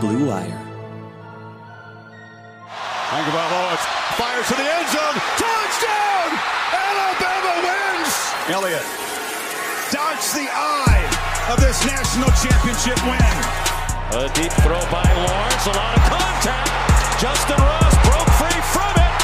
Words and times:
Blue 0.00 0.30
Wire. 0.30 0.62
Tagovailoa 3.10 3.76
fires 4.14 4.46
to 4.46 4.54
the 4.54 4.62
end 4.62 4.88
zone. 4.94 5.18
Touchdown! 5.34 6.28
Alabama 6.70 7.54
wins! 7.66 8.14
Elliott 8.46 8.86
dodged 9.90 10.34
the 10.38 10.46
eye 10.54 11.02
of 11.50 11.58
this 11.58 11.84
national 11.84 12.30
championship 12.38 13.00
win. 13.10 13.34
A 14.22 14.30
deep 14.38 14.52
throw 14.62 14.78
by 14.86 15.02
Lawrence. 15.02 15.66
A 15.66 15.74
lot 15.74 15.96
of 15.98 16.04
contact. 16.06 16.70
Justin 17.18 17.58
Ross 17.58 17.94
broke 18.06 18.30
free 18.38 18.60
from 18.70 18.94
it. 19.02 19.18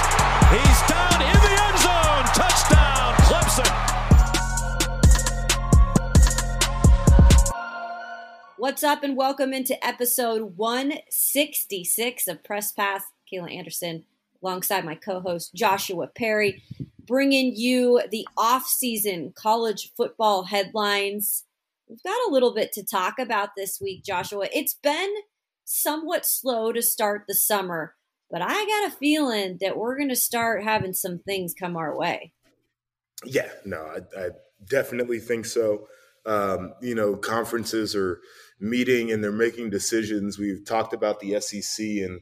He's 0.59 0.81
down 0.91 1.23
in 1.23 1.39
the 1.39 1.55
end 1.55 1.79
zone. 1.87 2.25
Touchdown, 2.35 3.15
Clemson. 3.31 3.84
What's 8.65 8.83
up, 8.83 9.03
and 9.03 9.15
welcome 9.15 9.53
into 9.53 9.77
episode 9.87 10.57
166 10.57 12.27
of 12.27 12.43
Press 12.43 12.73
Pass. 12.73 13.03
Kayla 13.31 13.55
Anderson, 13.55 14.05
alongside 14.43 14.87
my 14.87 14.95
co-host 14.95 15.53
Joshua 15.55 16.07
Perry, 16.07 16.63
bringing 16.99 17.55
you 17.55 18.01
the 18.11 18.27
off-season 18.39 19.35
college 19.37 19.93
football 19.95 20.45
headlines. 20.45 21.45
We've 21.91 22.03
got 22.03 22.27
a 22.27 22.33
little 22.33 22.55
bit 22.55 22.73
to 22.73 22.83
talk 22.83 23.19
about 23.19 23.51
this 23.55 23.83
week, 23.83 24.03
Joshua. 24.03 24.49
It's 24.51 24.73
been 24.73 25.13
somewhat 25.67 26.25
slow 26.25 26.73
to 26.73 26.81
start 26.81 27.25
the 27.29 27.35
summer, 27.35 27.95
but 28.31 28.41
I 28.41 28.55
got 28.55 28.91
a 28.91 28.97
feeling 28.97 29.59
that 29.61 29.77
we're 29.77 29.99
going 29.99 30.09
to 30.09 30.17
start 30.17 30.65
having 30.65 30.95
some 30.95 31.19
things 31.19 31.53
come 31.53 31.77
our 31.77 31.95
way. 31.95 32.33
Yeah, 33.27 33.51
no, 33.67 33.83
I, 33.83 33.99
I 34.19 34.29
definitely 34.67 35.19
think 35.19 35.45
so. 35.45 35.87
Um, 36.25 36.73
you 36.81 36.95
know, 36.95 37.17
conferences 37.17 37.95
are 37.95 38.23
meeting 38.65 39.13
and 39.13 39.23
they're 39.23 39.33
making 39.33 39.71
decisions. 39.71 40.39
We've 40.39 40.65
talked 40.65 40.93
about 40.93 41.21
the 41.21 41.41
SEC 41.41 41.85
and 41.87 42.21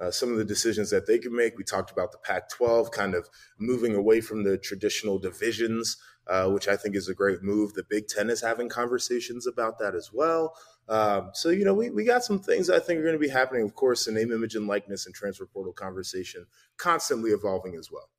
uh, 0.00 0.10
some 0.10 0.32
of 0.32 0.38
the 0.38 0.44
decisions 0.44 0.90
that 0.90 1.06
they 1.06 1.18
can 1.18 1.34
make. 1.34 1.56
We 1.56 1.64
talked 1.64 1.90
about 1.90 2.12
the 2.12 2.18
Pac 2.18 2.50
12 2.50 2.90
kind 2.90 3.14
of 3.14 3.28
moving 3.58 3.94
away 3.94 4.20
from 4.20 4.42
the 4.42 4.58
traditional 4.58 5.18
divisions, 5.18 5.96
uh, 6.26 6.48
which 6.50 6.66
I 6.66 6.76
think 6.76 6.96
is 6.96 7.08
a 7.08 7.14
great 7.14 7.42
move. 7.42 7.74
The 7.74 7.84
Big 7.88 8.08
Ten 8.08 8.28
is 8.28 8.40
having 8.40 8.68
conversations 8.68 9.46
about 9.46 9.78
that 9.78 9.94
as 9.94 10.10
well. 10.12 10.54
Um, 10.88 11.30
so, 11.32 11.48
you 11.48 11.64
know, 11.64 11.74
we, 11.74 11.90
we 11.90 12.04
got 12.04 12.24
some 12.24 12.40
things 12.40 12.68
I 12.68 12.80
think 12.80 12.98
are 12.98 13.04
going 13.04 13.14
to 13.14 13.18
be 13.18 13.28
happening. 13.28 13.62
Of 13.62 13.74
course, 13.74 14.04
the 14.04 14.12
name, 14.12 14.32
image, 14.32 14.56
and 14.56 14.66
likeness 14.66 15.06
and 15.06 15.14
transfer 15.14 15.46
portal 15.46 15.72
conversation 15.72 16.46
constantly 16.76 17.30
evolving 17.30 17.76
as 17.76 17.90
well. 17.90 18.10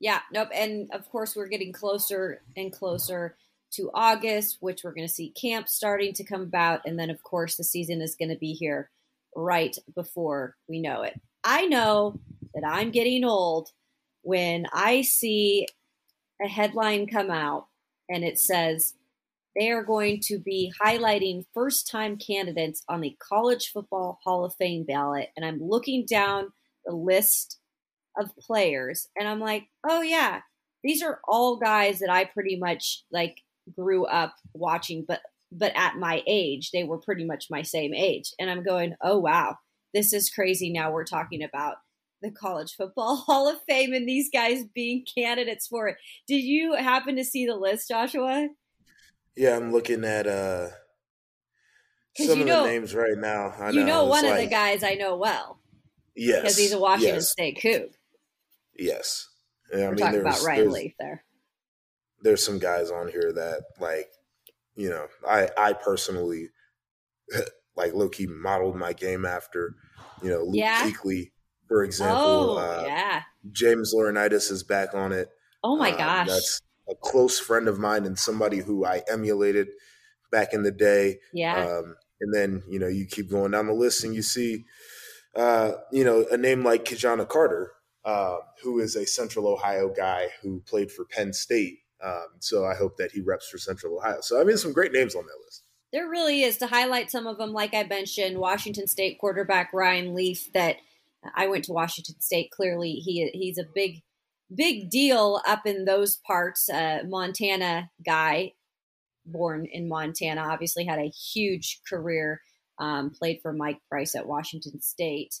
Yeah, 0.00 0.18
nope. 0.32 0.48
And 0.52 0.90
of 0.92 1.08
course, 1.08 1.36
we're 1.36 1.46
getting 1.46 1.72
closer 1.72 2.42
and 2.56 2.72
closer 2.72 3.36
to 3.74 3.90
August, 3.94 4.58
which 4.60 4.82
we're 4.84 4.94
going 4.94 5.06
to 5.06 5.12
see 5.12 5.30
camp 5.30 5.68
starting 5.68 6.12
to 6.14 6.24
come 6.24 6.42
about. 6.42 6.82
And 6.84 6.98
then, 6.98 7.10
of 7.10 7.22
course, 7.22 7.56
the 7.56 7.64
season 7.64 8.00
is 8.00 8.16
going 8.16 8.30
to 8.30 8.38
be 8.38 8.52
here 8.52 8.90
right 9.34 9.76
before 9.94 10.56
we 10.68 10.80
know 10.80 11.02
it. 11.02 11.20
I 11.44 11.66
know 11.66 12.20
that 12.54 12.64
I'm 12.66 12.90
getting 12.90 13.24
old 13.24 13.70
when 14.22 14.66
I 14.72 15.02
see 15.02 15.66
a 16.42 16.48
headline 16.48 17.06
come 17.06 17.30
out 17.30 17.66
and 18.08 18.24
it 18.24 18.38
says 18.38 18.94
they 19.56 19.70
are 19.70 19.82
going 19.82 20.20
to 20.24 20.38
be 20.38 20.72
highlighting 20.82 21.44
first 21.52 21.90
time 21.90 22.16
candidates 22.16 22.82
on 22.88 23.00
the 23.00 23.16
College 23.20 23.70
Football 23.70 24.18
Hall 24.24 24.44
of 24.44 24.54
Fame 24.54 24.84
ballot. 24.84 25.28
And 25.36 25.44
I'm 25.44 25.60
looking 25.60 26.06
down 26.06 26.52
the 26.84 26.94
list 26.94 27.58
of 28.18 28.36
players 28.36 29.08
and 29.16 29.28
I'm 29.28 29.40
like, 29.40 29.64
oh, 29.88 30.02
yeah, 30.02 30.40
these 30.82 31.02
are 31.02 31.20
all 31.26 31.56
guys 31.56 31.98
that 32.00 32.10
I 32.10 32.24
pretty 32.24 32.58
much 32.58 33.04
like 33.12 33.42
grew 33.74 34.04
up 34.06 34.34
watching, 34.54 35.04
but 35.06 35.20
but 35.54 35.72
at 35.76 35.96
my 35.96 36.22
age, 36.26 36.70
they 36.70 36.84
were 36.84 36.98
pretty 36.98 37.24
much 37.24 37.50
my 37.50 37.62
same 37.62 37.92
age. 37.92 38.32
And 38.38 38.50
I'm 38.50 38.62
going, 38.62 38.94
oh, 39.02 39.18
wow, 39.18 39.56
this 39.92 40.14
is 40.14 40.30
crazy. 40.30 40.72
Now 40.72 40.92
we're 40.92 41.04
talking 41.04 41.42
about 41.42 41.76
the 42.22 42.30
College 42.30 42.74
Football 42.74 43.16
Hall 43.26 43.48
of 43.48 43.60
Fame 43.68 43.92
and 43.92 44.08
these 44.08 44.30
guys 44.32 44.64
being 44.74 45.04
candidates 45.14 45.66
for 45.66 45.88
it. 45.88 45.96
Did 46.26 46.42
you 46.42 46.74
happen 46.74 47.16
to 47.16 47.24
see 47.24 47.46
the 47.46 47.56
list, 47.56 47.88
Joshua? 47.88 48.48
Yeah, 49.36 49.56
I'm 49.56 49.72
looking 49.72 50.04
at 50.04 50.26
uh 50.26 50.68
some 52.16 52.40
of 52.40 52.46
know, 52.46 52.64
the 52.64 52.68
names 52.68 52.94
right 52.94 53.16
now. 53.16 53.54
I 53.58 53.70
you 53.70 53.80
know, 53.80 53.86
know 53.86 54.04
one 54.04 54.24
like, 54.24 54.34
of 54.34 54.38
the 54.38 54.46
guys 54.46 54.82
I 54.82 54.94
know 54.94 55.16
well. 55.16 55.58
Yes. 56.14 56.42
Because 56.42 56.58
he's 56.58 56.72
a 56.72 56.78
Washington 56.78 57.16
yes, 57.16 57.30
State 57.30 57.58
Coug. 57.62 57.88
Yes. 58.78 59.28
Yeah, 59.72 59.78
I 59.78 59.82
We're 59.84 59.90
mean, 59.94 59.98
talking 59.98 60.20
about 60.20 60.42
Ryan 60.42 60.70
Leaf 60.70 60.92
there. 60.98 61.24
There's 62.22 62.44
some 62.44 62.58
guys 62.58 62.90
on 62.90 63.08
here 63.08 63.32
that 63.34 63.62
like 63.80 64.10
you 64.74 64.88
know, 64.88 65.06
I 65.28 65.48
I 65.58 65.72
personally 65.74 66.48
like 67.76 67.94
low 67.94 68.08
key 68.08 68.26
modeled 68.26 68.76
my 68.76 68.92
game 68.92 69.24
after, 69.24 69.74
you 70.22 70.30
know, 70.30 70.42
Luke 70.44 70.54
Yeah. 70.56 70.90
For 71.68 71.84
example. 71.84 72.50
Oh, 72.50 72.56
uh, 72.58 72.84
yeah. 72.86 73.22
James 73.50 73.94
Laurinaitis 73.94 74.50
is 74.50 74.62
back 74.62 74.94
on 74.94 75.12
it. 75.12 75.28
Oh, 75.64 75.76
my 75.76 75.90
Um, 75.92 75.98
gosh. 75.98 76.28
That's 76.28 76.60
a 76.88 76.94
close 76.94 77.38
friend 77.38 77.68
of 77.68 77.78
mine 77.78 78.04
and 78.04 78.18
somebody 78.18 78.58
who 78.58 78.84
I 78.84 79.02
emulated 79.10 79.68
back 80.30 80.52
in 80.52 80.62
the 80.64 80.70
day. 80.70 81.18
yeah. 81.32 81.64
Um, 81.64 81.96
and 82.20 82.32
then, 82.34 82.62
you 82.68 82.78
know, 82.78 82.88
you 82.88 83.06
keep 83.06 83.30
going 83.30 83.50
down 83.52 83.66
the 83.66 83.72
list 83.72 84.04
and 84.04 84.14
you 84.14 84.22
see, 84.22 84.64
uh, 85.34 85.72
you 85.90 86.04
know, 86.04 86.26
a 86.30 86.36
name 86.36 86.62
like 86.62 86.84
Ki-Jana 86.84 87.26
Carter, 87.26 87.72
uh, 88.04 88.36
who 88.62 88.78
is 88.78 88.94
a 88.94 89.06
Central 89.06 89.48
Ohio 89.48 89.88
guy 89.88 90.28
who 90.42 90.60
played 90.60 90.92
for 90.92 91.04
Penn 91.04 91.32
State. 91.32 91.78
Um, 92.04 92.26
so 92.40 92.64
I 92.64 92.74
hope 92.74 92.96
that 92.96 93.12
he 93.12 93.20
reps 93.20 93.48
for 93.48 93.58
Central 93.58 93.98
Ohio. 93.98 94.20
So, 94.20 94.40
I 94.40 94.44
mean, 94.44 94.56
some 94.56 94.72
great 94.72 94.92
names 94.92 95.14
on 95.14 95.24
that 95.24 95.44
list. 95.44 95.62
There 95.92 96.08
really 96.08 96.42
is 96.42 96.56
to 96.58 96.66
highlight 96.66 97.10
some 97.10 97.26
of 97.26 97.38
them. 97.38 97.52
Like 97.52 97.74
I 97.74 97.84
mentioned, 97.84 98.38
Washington 98.38 98.86
State 98.86 99.18
quarterback 99.20 99.70
Ryan 99.72 100.14
Leaf. 100.14 100.52
That 100.52 100.76
I 101.34 101.46
went 101.46 101.64
to 101.64 101.72
Washington 101.72 102.20
State. 102.20 102.50
Clearly, 102.50 102.92
he 102.92 103.30
he's 103.34 103.58
a 103.58 103.68
big 103.74 104.02
big 104.54 104.90
deal 104.90 105.40
up 105.46 105.66
in 105.66 105.84
those 105.84 106.16
parts. 106.16 106.68
Uh, 106.68 107.00
Montana 107.06 107.90
guy, 108.04 108.52
born 109.26 109.66
in 109.70 109.88
Montana, 109.88 110.40
obviously 110.40 110.84
had 110.84 110.98
a 110.98 111.10
huge 111.10 111.80
career. 111.88 112.40
Um, 112.78 113.10
played 113.10 113.40
for 113.42 113.52
Mike 113.52 113.78
Price 113.88 114.16
at 114.16 114.26
Washington 114.26 114.80
State 114.80 115.34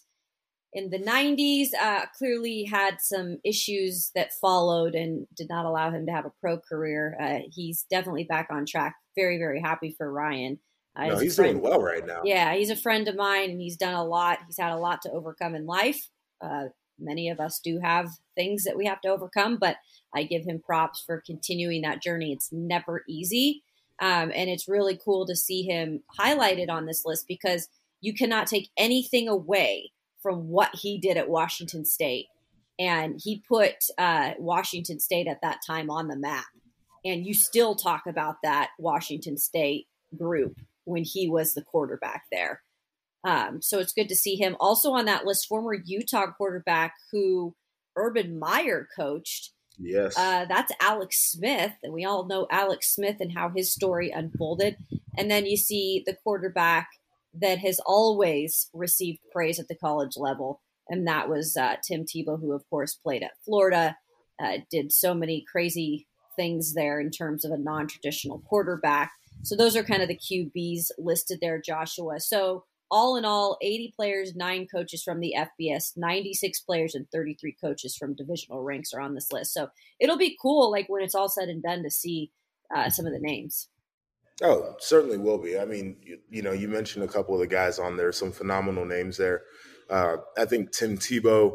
in 0.72 0.90
the 0.90 0.98
90s. 0.98 1.68
Uh, 1.80 2.06
clearly 2.16 2.64
had 2.64 3.00
some 3.00 3.38
issues 3.44 4.10
that 4.14 4.32
followed 4.34 4.94
and 4.94 5.26
did 5.36 5.48
not 5.48 5.66
allow 5.66 5.90
him 5.90 6.06
to 6.06 6.12
have 6.12 6.26
a 6.26 6.32
pro 6.40 6.58
career. 6.58 7.16
Uh, 7.20 7.40
he's 7.50 7.84
definitely 7.90 8.24
back 8.24 8.48
on 8.50 8.66
track. 8.66 8.96
Very, 9.14 9.38
very 9.38 9.60
happy 9.60 9.94
for 9.96 10.10
Ryan. 10.10 10.58
Uh, 10.96 11.06
No, 11.06 11.18
he's 11.18 11.36
doing 11.36 11.60
well 11.60 11.80
right 11.80 12.06
now. 12.06 12.20
Yeah, 12.24 12.54
he's 12.54 12.70
a 12.70 12.76
friend 12.76 13.08
of 13.08 13.16
mine 13.16 13.50
and 13.50 13.60
he's 13.60 13.76
done 13.76 13.94
a 13.94 14.04
lot. 14.04 14.40
He's 14.46 14.58
had 14.58 14.72
a 14.72 14.78
lot 14.78 15.02
to 15.02 15.10
overcome 15.10 15.54
in 15.54 15.66
life. 15.66 16.08
Uh, 16.40 16.66
many 16.98 17.28
of 17.28 17.40
us 17.40 17.60
do 17.60 17.80
have 17.80 18.10
things 18.34 18.64
that 18.64 18.76
we 18.76 18.86
have 18.86 19.00
to 19.02 19.08
overcome, 19.08 19.56
but 19.56 19.76
I 20.14 20.24
give 20.24 20.44
him 20.44 20.60
props 20.60 21.02
for 21.04 21.22
continuing 21.24 21.82
that 21.82 22.02
journey. 22.02 22.32
It's 22.32 22.50
never 22.52 23.04
easy. 23.08 23.62
Um, 24.00 24.32
and 24.34 24.50
it's 24.50 24.68
really 24.68 24.98
cool 25.02 25.26
to 25.26 25.36
see 25.36 25.62
him 25.62 26.02
highlighted 26.18 26.68
on 26.68 26.86
this 26.86 27.04
list 27.04 27.26
because 27.28 27.68
you 28.00 28.14
cannot 28.14 28.46
take 28.46 28.68
anything 28.76 29.28
away 29.28 29.92
from 30.22 30.48
what 30.48 30.74
he 30.74 30.98
did 30.98 31.16
at 31.16 31.28
Washington 31.28 31.84
State. 31.84 32.26
And 32.78 33.20
he 33.22 33.42
put 33.46 33.74
uh, 33.98 34.32
Washington 34.38 34.98
State 34.98 35.26
at 35.26 35.42
that 35.42 35.60
time 35.66 35.90
on 35.90 36.08
the 36.08 36.16
map. 36.16 36.46
And 37.04 37.26
you 37.26 37.34
still 37.34 37.74
talk 37.74 38.02
about 38.06 38.36
that 38.42 38.70
Washington 38.78 39.36
State 39.36 39.86
group 40.16 40.56
when 40.84 41.04
he 41.04 41.28
was 41.28 41.54
the 41.54 41.62
quarterback 41.62 42.24
there. 42.30 42.62
Um, 43.24 43.62
so 43.62 43.78
it's 43.78 43.92
good 43.92 44.08
to 44.08 44.16
see 44.16 44.36
him. 44.36 44.56
Also 44.58 44.92
on 44.92 45.04
that 45.06 45.24
list, 45.24 45.46
former 45.46 45.74
Utah 45.74 46.32
quarterback 46.32 46.94
who 47.10 47.54
Urban 47.96 48.38
Meyer 48.38 48.88
coached. 48.96 49.50
Yes. 49.78 50.16
Uh, 50.16 50.44
that's 50.48 50.72
Alex 50.80 51.32
Smith, 51.32 51.72
and 51.82 51.92
we 51.92 52.04
all 52.04 52.26
know 52.26 52.46
Alex 52.50 52.94
Smith 52.94 53.16
and 53.20 53.32
how 53.32 53.50
his 53.54 53.72
story 53.72 54.10
unfolded. 54.10 54.76
And 55.16 55.30
then 55.30 55.46
you 55.46 55.56
see 55.56 56.02
the 56.04 56.14
quarterback 56.14 56.88
that 57.34 57.58
has 57.58 57.80
always 57.86 58.68
received 58.72 59.20
praise 59.32 59.58
at 59.58 59.68
the 59.68 59.76
college 59.76 60.16
level, 60.16 60.60
and 60.88 61.06
that 61.06 61.28
was 61.28 61.56
uh, 61.56 61.76
Tim 61.86 62.04
Tebow, 62.04 62.40
who 62.40 62.52
of 62.52 62.68
course 62.68 62.94
played 62.94 63.22
at 63.22 63.42
Florida, 63.44 63.96
uh, 64.42 64.58
did 64.70 64.92
so 64.92 65.14
many 65.14 65.44
crazy 65.50 66.06
things 66.36 66.74
there 66.74 67.00
in 67.00 67.10
terms 67.10 67.44
of 67.44 67.52
a 67.52 67.58
non-traditional 67.58 68.40
quarterback. 68.40 69.12
So 69.42 69.56
those 69.56 69.76
are 69.76 69.82
kind 69.82 70.02
of 70.02 70.08
the 70.08 70.18
QBs 70.18 70.86
listed 70.98 71.38
there, 71.40 71.60
Joshua. 71.60 72.20
So 72.20 72.64
all 72.90 73.16
in 73.16 73.24
all, 73.24 73.56
80 73.62 73.94
players, 73.96 74.36
nine 74.36 74.66
coaches 74.72 75.02
from 75.02 75.20
the 75.20 75.34
FBS, 75.36 75.92
96 75.96 76.60
players, 76.60 76.94
and 76.94 77.06
33 77.10 77.56
coaches 77.58 77.96
from 77.96 78.14
divisional 78.14 78.62
ranks 78.62 78.92
are 78.92 79.00
on 79.00 79.14
this 79.14 79.32
list. 79.32 79.54
So 79.54 79.68
it'll 79.98 80.18
be 80.18 80.36
cool, 80.40 80.70
like 80.70 80.88
when 80.88 81.02
it's 81.02 81.14
all 81.14 81.30
said 81.30 81.48
and 81.48 81.62
done, 81.62 81.82
to 81.84 81.90
see 81.90 82.30
uh, 82.74 82.90
some 82.90 83.06
of 83.06 83.12
the 83.12 83.18
names. 83.18 83.68
Oh, 84.42 84.74
certainly 84.78 85.18
will 85.18 85.38
be. 85.38 85.58
I 85.58 85.64
mean, 85.64 85.96
you, 86.02 86.18
you, 86.28 86.42
know, 86.42 86.52
you 86.52 86.68
mentioned 86.68 87.04
a 87.04 87.08
couple 87.08 87.34
of 87.34 87.40
the 87.40 87.46
guys 87.46 87.78
on 87.78 87.96
there, 87.96 88.10
some 88.12 88.32
phenomenal 88.32 88.84
names 88.84 89.16
there. 89.16 89.42
Uh, 89.88 90.16
I 90.36 90.46
think 90.46 90.72
Tim 90.72 90.98
Tebow 90.98 91.52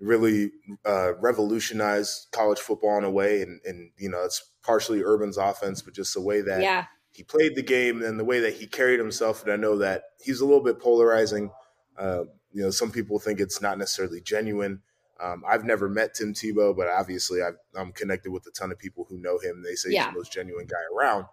really 0.00 0.52
uh, 0.86 1.14
revolutionized 1.16 2.28
college 2.30 2.58
football 2.58 2.96
in 2.98 3.04
a 3.04 3.10
way, 3.10 3.42
and, 3.42 3.60
and 3.64 3.90
you 3.96 4.08
know, 4.08 4.22
it's 4.24 4.42
partially 4.62 5.02
Urban's 5.02 5.36
offense, 5.36 5.82
but 5.82 5.94
just 5.94 6.14
the 6.14 6.20
way 6.20 6.40
that 6.42 6.60
Yeah. 6.62 6.84
he 7.10 7.24
played 7.24 7.56
the 7.56 7.62
game 7.62 8.02
and 8.02 8.20
the 8.20 8.24
way 8.24 8.38
that 8.40 8.54
he 8.54 8.66
carried 8.66 9.00
himself. 9.00 9.42
And 9.42 9.52
I 9.52 9.56
know 9.56 9.78
that 9.78 10.02
he's 10.20 10.40
a 10.40 10.44
little 10.44 10.62
bit 10.62 10.78
polarizing. 10.78 11.50
Uh, 11.98 12.24
you 12.52 12.62
know, 12.62 12.70
some 12.70 12.92
people 12.92 13.18
think 13.18 13.40
it's 13.40 13.60
not 13.60 13.78
necessarily 13.78 14.20
genuine. 14.20 14.82
Um, 15.20 15.42
I've 15.48 15.64
never 15.64 15.88
met 15.88 16.14
Tim 16.14 16.32
Tebow, 16.32 16.76
but 16.76 16.86
obviously 16.86 17.42
i 17.42 17.50
am 17.76 17.92
connected 17.92 18.30
with 18.30 18.46
a 18.46 18.52
ton 18.52 18.70
of 18.70 18.78
people 18.78 19.04
who 19.08 19.18
know 19.18 19.38
him. 19.38 19.62
They 19.64 19.74
say 19.74 19.90
yeah. 19.90 20.04
he's 20.04 20.12
the 20.12 20.18
most 20.18 20.32
genuine 20.32 20.66
guy 20.66 20.76
around. 20.96 21.26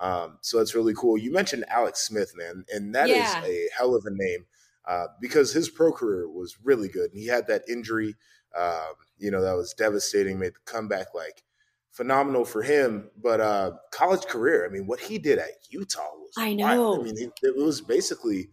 Um, 0.00 0.38
so 0.40 0.58
that's 0.58 0.74
really 0.74 0.94
cool. 0.94 1.18
You 1.18 1.30
mentioned 1.30 1.64
Alex 1.68 2.00
Smith, 2.00 2.32
man, 2.34 2.64
and 2.72 2.94
that 2.94 3.08
yeah. 3.08 3.42
is 3.42 3.48
a 3.48 3.68
hell 3.76 3.94
of 3.94 4.06
a 4.06 4.10
name 4.10 4.46
uh, 4.88 5.06
because 5.20 5.52
his 5.52 5.68
pro 5.68 5.92
career 5.92 6.28
was 6.28 6.56
really 6.64 6.88
good. 6.88 7.10
And 7.10 7.20
he 7.20 7.26
had 7.26 7.46
that 7.48 7.62
injury, 7.68 8.16
um, 8.58 8.94
you 9.18 9.30
know, 9.30 9.42
that 9.42 9.56
was 9.56 9.74
devastating, 9.74 10.38
made 10.38 10.54
the 10.54 10.72
comeback 10.72 11.14
like 11.14 11.42
phenomenal 11.90 12.46
for 12.46 12.62
him. 12.62 13.10
But 13.22 13.40
uh, 13.40 13.72
college 13.92 14.22
career, 14.22 14.66
I 14.66 14.72
mean, 14.72 14.86
what 14.86 15.00
he 15.00 15.18
did 15.18 15.38
at 15.38 15.50
Utah 15.68 16.10
was 16.16 16.32
I 16.38 16.54
know. 16.54 16.64
Wild. 16.64 17.00
I 17.00 17.02
mean, 17.02 17.18
it, 17.18 17.32
it, 17.42 17.56
was 17.56 17.82
basically 17.82 18.48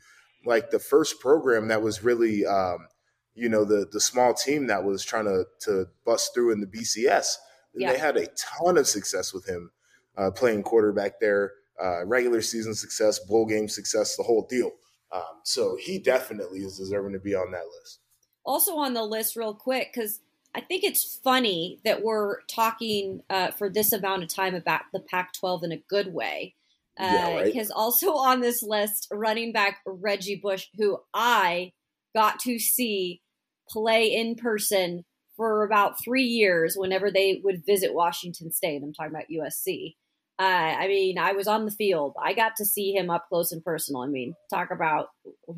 like 0.45 0.69
the 0.69 0.79
first 0.79 1.21
program 1.21 1.69
that 1.69 1.81
was 1.81 2.03
really, 2.03 2.45
um, 2.45 2.87
you 3.35 3.47
know, 3.47 3.63
the 3.63 3.87
the 3.91 4.01
small 4.01 4.33
team 4.33 4.67
that 4.67 4.83
was 4.83 5.05
trying 5.05 5.25
to 5.25 5.45
to 5.61 5.87
bust 6.05 6.33
through 6.33 6.51
in 6.51 6.59
the 6.59 6.67
BCS. 6.67 7.35
Yeah. 7.73 7.93
They 7.93 7.99
had 7.99 8.17
a 8.17 8.27
ton 8.35 8.77
of 8.77 8.87
success 8.87 9.33
with 9.33 9.47
him 9.47 9.71
uh, 10.17 10.31
playing 10.31 10.63
quarterback 10.63 11.19
there, 11.19 11.53
uh, 11.81 12.05
regular 12.05 12.41
season 12.41 12.73
success, 12.73 13.19
bowl 13.19 13.45
game 13.45 13.67
success, 13.67 14.15
the 14.15 14.23
whole 14.23 14.47
deal. 14.49 14.71
Um, 15.11 15.41
so 15.43 15.77
he 15.79 15.99
definitely 15.99 16.59
is 16.59 16.77
deserving 16.77 17.13
to 17.13 17.19
be 17.19 17.35
on 17.35 17.51
that 17.51 17.63
list. 17.65 17.99
Also 18.43 18.75
on 18.77 18.93
the 18.93 19.03
list, 19.03 19.35
real 19.35 19.53
quick, 19.53 19.91
because 19.93 20.19
I 20.55 20.61
think 20.61 20.83
it's 20.83 21.19
funny 21.23 21.79
that 21.85 22.03
we're 22.03 22.41
talking 22.43 23.21
uh, 23.29 23.51
for 23.51 23.69
this 23.69 23.93
amount 23.93 24.23
of 24.23 24.29
time 24.29 24.55
about 24.55 24.81
the 24.91 24.99
Pac 24.99 25.33
12 25.33 25.63
in 25.65 25.71
a 25.71 25.83
good 25.89 26.13
way. 26.13 26.55
Because 26.97 27.13
uh, 27.13 27.43
right. 27.43 27.71
also 27.75 28.15
on 28.15 28.41
this 28.41 28.63
list, 28.63 29.07
running 29.11 29.51
back 29.51 29.81
Reggie 29.85 30.39
Bush, 30.41 30.65
who 30.77 30.97
I 31.13 31.73
got 32.15 32.39
to 32.39 32.57
see 32.57 33.21
play 33.69 34.11
in 34.11 34.35
person 34.35 35.05
for 35.35 35.63
about 35.63 36.03
three 36.03 36.23
years 36.23 36.73
whenever 36.75 37.11
they 37.11 37.39
would 37.43 37.63
visit 37.65 37.93
Washington 37.93 38.51
State. 38.51 38.81
I'm 38.81 38.93
talking 38.93 39.13
about 39.13 39.29
USC. 39.31 39.95
Uh, 40.39 40.43
I 40.79 40.87
mean, 40.87 41.17
I 41.17 41.31
was 41.31 41.47
on 41.47 41.65
the 41.65 41.71
field. 41.71 42.13
I 42.21 42.33
got 42.33 42.55
to 42.57 42.65
see 42.65 42.93
him 42.93 43.09
up 43.09 43.27
close 43.27 43.51
and 43.51 43.63
personal. 43.63 44.03
I 44.03 44.07
mean, 44.07 44.35
talk 44.51 44.69
about 44.69 45.07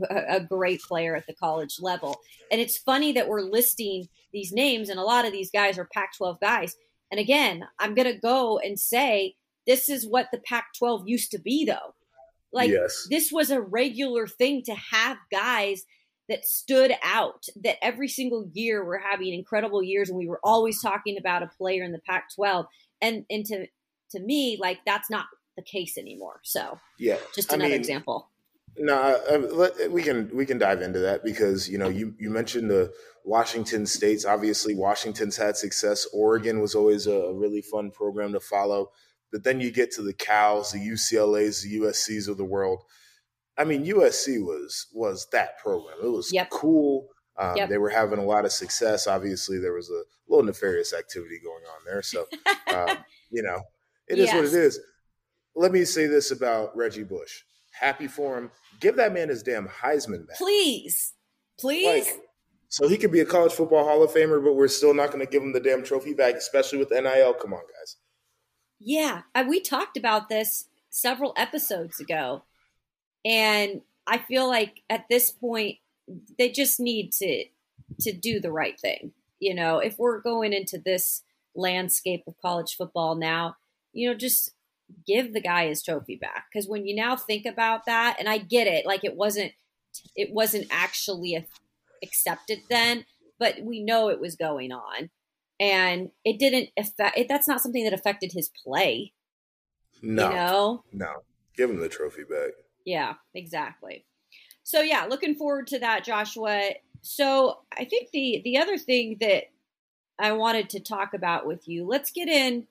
a 0.09 0.39
great 0.39 0.81
player 0.81 1.17
at 1.17 1.27
the 1.27 1.33
college 1.33 1.77
level. 1.81 2.17
And 2.49 2.61
it's 2.61 2.77
funny 2.77 3.11
that 3.11 3.27
we're 3.27 3.41
listing 3.41 4.07
these 4.31 4.53
names, 4.53 4.87
and 4.87 4.99
a 4.99 5.03
lot 5.03 5.25
of 5.25 5.33
these 5.33 5.51
guys 5.51 5.77
are 5.77 5.89
Pac 5.93 6.15
12 6.15 6.39
guys. 6.39 6.77
And 7.11 7.19
again, 7.19 7.63
I'm 7.77 7.93
going 7.93 8.11
to 8.11 8.17
go 8.17 8.59
and 8.59 8.79
say 8.79 9.35
this 9.67 9.89
is 9.89 10.07
what 10.07 10.27
the 10.31 10.39
Pac 10.39 10.67
12 10.77 11.07
used 11.07 11.31
to 11.31 11.39
be, 11.39 11.65
though. 11.65 11.93
Like, 12.53 12.71
yes. 12.71 13.05
this 13.09 13.31
was 13.31 13.51
a 13.51 13.61
regular 13.61 14.27
thing 14.27 14.63
to 14.63 14.75
have 14.75 15.17
guys 15.29 15.85
that 16.29 16.45
stood 16.45 16.93
out, 17.03 17.45
that 17.63 17.83
every 17.83 18.07
single 18.07 18.49
year 18.53 18.85
we're 18.85 18.99
having 18.99 19.33
incredible 19.33 19.83
years, 19.83 20.09
and 20.09 20.17
we 20.17 20.27
were 20.27 20.39
always 20.43 20.81
talking 20.81 21.17
about 21.17 21.43
a 21.43 21.47
player 21.47 21.83
in 21.83 21.91
the 21.91 21.99
Pac 21.99 22.33
12. 22.33 22.65
And, 23.01 23.25
and 23.29 23.45
to 23.47 23.67
to 24.11 24.19
me, 24.19 24.57
like 24.59 24.79
that's 24.85 25.09
not 25.09 25.25
the 25.55 25.63
case 25.63 25.97
anymore. 25.97 26.39
So 26.43 26.79
yeah, 26.97 27.17
just 27.35 27.51
another 27.51 27.65
I 27.65 27.69
mean, 27.69 27.79
example. 27.79 28.29
No, 28.77 28.95
uh, 28.95 29.89
we 29.89 30.01
can 30.03 30.29
we 30.33 30.45
can 30.45 30.57
dive 30.57 30.81
into 30.81 30.99
that 30.99 31.23
because 31.23 31.69
you 31.69 31.77
know 31.77 31.89
you 31.89 32.13
you 32.19 32.29
mentioned 32.29 32.69
the 32.69 32.93
Washington 33.25 33.85
states. 33.85 34.25
Obviously, 34.25 34.75
Washington's 34.75 35.37
had 35.37 35.57
success. 35.57 36.07
Oregon 36.13 36.61
was 36.61 36.75
always 36.75 37.07
a 37.07 37.33
really 37.33 37.61
fun 37.61 37.91
program 37.91 38.33
to 38.33 38.39
follow. 38.39 38.91
But 39.31 39.43
then 39.43 39.59
you 39.59 39.71
get 39.71 39.91
to 39.91 40.01
the 40.01 40.13
Cows, 40.13 40.71
the 40.71 40.79
UCLA's, 40.79 41.61
the 41.61 41.79
USC's 41.79 42.27
of 42.27 42.37
the 42.37 42.45
world. 42.45 42.83
I 43.57 43.65
mean, 43.65 43.85
USC 43.85 44.39
was 44.41 44.87
was 44.93 45.27
that 45.31 45.59
program. 45.59 45.97
It 46.03 46.07
was 46.07 46.31
yep. 46.31 46.49
cool. 46.49 47.09
Um, 47.37 47.55
yep. 47.55 47.69
They 47.69 47.77
were 47.77 47.89
having 47.89 48.19
a 48.19 48.25
lot 48.25 48.45
of 48.45 48.51
success. 48.51 49.07
Obviously, 49.07 49.59
there 49.59 49.73
was 49.73 49.89
a 49.89 50.03
little 50.27 50.45
nefarious 50.45 50.93
activity 50.93 51.39
going 51.43 51.63
on 51.63 51.81
there. 51.85 52.01
So, 52.01 52.25
um, 52.73 52.97
you 53.29 53.43
know, 53.43 53.61
it 54.09 54.17
yes. 54.17 54.29
is 54.29 54.33
what 54.33 54.45
it 54.45 54.53
is. 54.53 54.79
Let 55.55 55.71
me 55.71 55.85
say 55.85 56.07
this 56.07 56.31
about 56.31 56.75
Reggie 56.75 57.03
Bush. 57.03 57.41
Happy 57.71 58.07
for 58.07 58.37
him. 58.37 58.51
Give 58.79 58.95
that 58.95 59.13
man 59.13 59.29
his 59.29 59.43
damn 59.43 59.67
Heisman 59.67 60.27
back. 60.27 60.37
Please. 60.37 61.13
Please. 61.59 62.07
Like, 62.07 62.21
so 62.69 62.87
he 62.87 62.97
could 62.97 63.11
be 63.11 63.19
a 63.19 63.25
college 63.25 63.53
football 63.53 63.83
Hall 63.83 64.03
of 64.03 64.11
Famer, 64.11 64.43
but 64.43 64.55
we're 64.55 64.67
still 64.67 64.93
not 64.93 65.11
going 65.11 65.25
to 65.25 65.31
give 65.31 65.41
him 65.41 65.53
the 65.53 65.59
damn 65.59 65.83
trophy 65.83 66.13
back, 66.13 66.35
especially 66.35 66.77
with 66.77 66.91
NIL. 66.91 67.33
Come 67.33 67.53
on, 67.53 67.61
guys. 67.79 67.97
Yeah. 68.79 69.23
Uh, 69.35 69.45
we 69.47 69.59
talked 69.59 69.97
about 69.97 70.29
this 70.29 70.65
several 70.89 71.33
episodes 71.35 71.99
ago. 71.99 72.43
And 73.25 73.81
I 74.07 74.19
feel 74.19 74.47
like 74.47 74.81
at 74.89 75.05
this 75.09 75.31
point, 75.31 75.77
they 76.37 76.49
just 76.49 76.79
need 76.79 77.11
to 77.13 77.45
to 78.01 78.11
do 78.11 78.39
the 78.39 78.51
right 78.51 78.79
thing. 78.79 79.11
You 79.39 79.55
know, 79.55 79.79
if 79.79 79.97
we're 79.97 80.21
going 80.21 80.53
into 80.53 80.77
this 80.77 81.23
landscape 81.55 82.23
of 82.27 82.35
college 82.41 82.75
football 82.75 83.15
now, 83.15 83.55
you 83.93 84.09
know, 84.09 84.15
just 84.15 84.51
give 85.05 85.33
the 85.33 85.41
guy 85.41 85.67
his 85.67 85.83
trophy 85.83 86.15
back. 86.15 86.45
Because 86.51 86.67
when 86.67 86.85
you 86.85 86.95
now 86.95 87.15
think 87.15 87.45
about 87.45 87.85
that, 87.85 88.17
and 88.19 88.27
I 88.27 88.37
get 88.37 88.67
it, 88.67 88.85
like 88.85 89.03
it 89.03 89.15
wasn't, 89.15 89.51
it 90.15 90.31
wasn't 90.31 90.67
actually 90.71 91.45
accepted 92.03 92.59
then, 92.69 93.05
but 93.37 93.61
we 93.61 93.83
know 93.83 94.09
it 94.09 94.19
was 94.19 94.35
going 94.35 94.71
on, 94.71 95.09
and 95.59 96.09
it 96.23 96.39
didn't 96.39 96.69
affect. 96.77 97.17
It, 97.17 97.27
that's 97.27 97.47
not 97.47 97.61
something 97.61 97.83
that 97.83 97.93
affected 97.93 98.31
his 98.33 98.49
play. 98.63 99.13
No, 100.01 100.29
you 100.29 100.35
know? 100.35 100.83
no, 100.93 101.13
give 101.55 101.69
him 101.69 101.79
the 101.79 101.89
trophy 101.89 102.23
back. 102.23 102.51
Yeah, 102.85 103.15
exactly. 103.33 104.05
So 104.63 104.81
yeah, 104.81 105.05
looking 105.05 105.35
forward 105.35 105.67
to 105.67 105.79
that, 105.79 106.03
Joshua. 106.03 106.71
So 107.01 107.59
I 107.75 107.85
think 107.85 108.11
the 108.11 108.41
the 108.43 108.57
other 108.57 108.77
thing 108.77 109.17
that 109.21 109.45
I 110.19 110.33
wanted 110.33 110.69
to 110.71 110.79
talk 110.79 111.13
about 111.13 111.47
with 111.47 111.67
you, 111.67 111.85
let's 111.87 112.11
get 112.11 112.27
in 112.27 112.67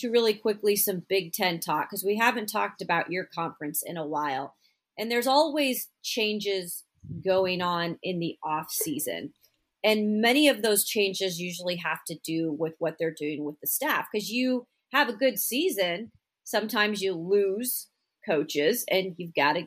to 0.00 0.10
really 0.10 0.34
quickly 0.34 0.76
some 0.76 1.04
Big 1.08 1.32
Ten 1.32 1.60
talk 1.60 1.88
because 1.88 2.04
we 2.04 2.16
haven't 2.16 2.50
talked 2.50 2.82
about 2.82 3.10
your 3.10 3.24
conference 3.24 3.82
in 3.84 3.96
a 3.96 4.06
while. 4.06 4.54
And 4.98 5.10
there's 5.10 5.26
always 5.26 5.88
changes 6.02 6.84
going 7.24 7.62
on 7.62 7.98
in 8.02 8.18
the 8.18 8.36
off 8.44 8.70
season. 8.70 9.32
And 9.82 10.20
many 10.20 10.48
of 10.48 10.62
those 10.62 10.84
changes 10.84 11.40
usually 11.40 11.76
have 11.76 12.04
to 12.06 12.16
do 12.22 12.52
with 12.52 12.74
what 12.78 12.96
they're 12.98 13.14
doing 13.16 13.44
with 13.44 13.58
the 13.60 13.66
staff 13.66 14.06
because 14.12 14.30
you 14.30 14.66
have 14.92 15.08
a 15.08 15.14
good 15.14 15.38
season. 15.38 16.12
Sometimes 16.44 17.00
you 17.00 17.14
lose 17.14 17.88
coaches 18.28 18.84
and 18.90 19.14
you've 19.16 19.34
got 19.34 19.54
to, 19.54 19.66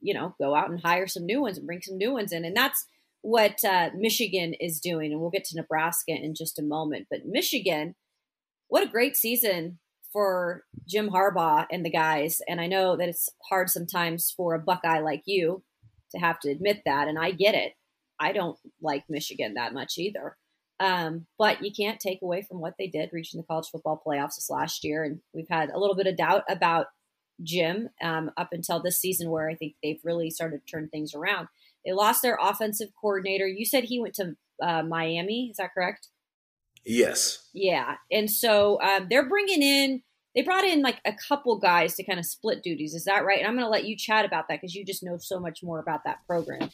you 0.00 0.12
know, 0.12 0.34
go 0.38 0.54
out 0.54 0.70
and 0.70 0.80
hire 0.84 1.06
some 1.06 1.24
new 1.24 1.40
ones 1.40 1.56
and 1.56 1.66
bring 1.66 1.80
some 1.80 1.96
new 1.96 2.12
ones 2.12 2.32
in. 2.32 2.44
And 2.44 2.56
that's 2.56 2.84
what 3.22 3.64
uh, 3.64 3.88
Michigan 3.96 4.52
is 4.60 4.80
doing. 4.80 5.12
And 5.12 5.20
we'll 5.20 5.30
get 5.30 5.44
to 5.46 5.56
Nebraska 5.56 6.12
in 6.12 6.34
just 6.34 6.58
a 6.58 6.62
moment. 6.62 7.06
But 7.10 7.24
Michigan 7.24 7.94
what 8.68 8.82
a 8.82 8.90
great 8.90 9.16
season 9.16 9.78
for 10.12 10.64
Jim 10.86 11.10
Harbaugh 11.10 11.66
and 11.70 11.84
the 11.84 11.90
guys. 11.90 12.40
And 12.48 12.60
I 12.60 12.66
know 12.66 12.96
that 12.96 13.08
it's 13.08 13.28
hard 13.48 13.68
sometimes 13.68 14.30
for 14.30 14.54
a 14.54 14.60
Buckeye 14.60 15.00
like 15.00 15.22
you 15.26 15.62
to 16.12 16.18
have 16.18 16.38
to 16.40 16.50
admit 16.50 16.82
that. 16.86 17.08
And 17.08 17.18
I 17.18 17.32
get 17.32 17.54
it. 17.54 17.72
I 18.20 18.32
don't 18.32 18.58
like 18.80 19.04
Michigan 19.08 19.54
that 19.54 19.74
much 19.74 19.98
either. 19.98 20.36
Um, 20.80 21.26
but 21.38 21.64
you 21.64 21.72
can't 21.72 22.00
take 22.00 22.20
away 22.22 22.42
from 22.42 22.60
what 22.60 22.74
they 22.78 22.86
did 22.86 23.10
reaching 23.12 23.40
the 23.40 23.46
college 23.46 23.68
football 23.70 24.00
playoffs 24.04 24.36
this 24.36 24.50
last 24.50 24.84
year. 24.84 25.04
And 25.04 25.20
we've 25.32 25.48
had 25.48 25.70
a 25.70 25.78
little 25.78 25.96
bit 25.96 26.06
of 26.06 26.16
doubt 26.16 26.44
about 26.48 26.86
Jim 27.42 27.88
um, 28.02 28.30
up 28.36 28.50
until 28.52 28.80
this 28.80 29.00
season, 29.00 29.30
where 29.30 29.48
I 29.48 29.54
think 29.56 29.74
they've 29.82 30.00
really 30.04 30.30
started 30.30 30.64
to 30.64 30.70
turn 30.70 30.88
things 30.88 31.14
around. 31.14 31.48
They 31.84 31.92
lost 31.92 32.22
their 32.22 32.38
offensive 32.40 32.90
coordinator. 33.00 33.46
You 33.46 33.64
said 33.64 33.84
he 33.84 34.00
went 34.00 34.14
to 34.14 34.36
uh, 34.62 34.82
Miami. 34.82 35.48
Is 35.50 35.56
that 35.56 35.74
correct? 35.74 36.08
Yes. 36.84 37.48
Yeah. 37.52 37.96
And 38.10 38.30
so 38.30 38.80
um, 38.82 39.06
they're 39.08 39.28
bringing 39.28 39.62
in, 39.62 40.02
they 40.34 40.42
brought 40.42 40.64
in 40.64 40.82
like 40.82 41.00
a 41.04 41.12
couple 41.28 41.58
guys 41.58 41.94
to 41.96 42.04
kind 42.04 42.18
of 42.18 42.26
split 42.26 42.62
duties. 42.62 42.94
Is 42.94 43.04
that 43.04 43.24
right? 43.24 43.38
And 43.38 43.46
I'm 43.46 43.54
going 43.54 43.64
to 43.64 43.70
let 43.70 43.84
you 43.84 43.96
chat 43.96 44.24
about 44.24 44.48
that 44.48 44.60
because 44.60 44.74
you 44.74 44.84
just 44.84 45.02
know 45.02 45.16
so 45.16 45.40
much 45.40 45.62
more 45.62 45.78
about 45.78 46.04
that 46.04 46.18
program. 46.26 46.70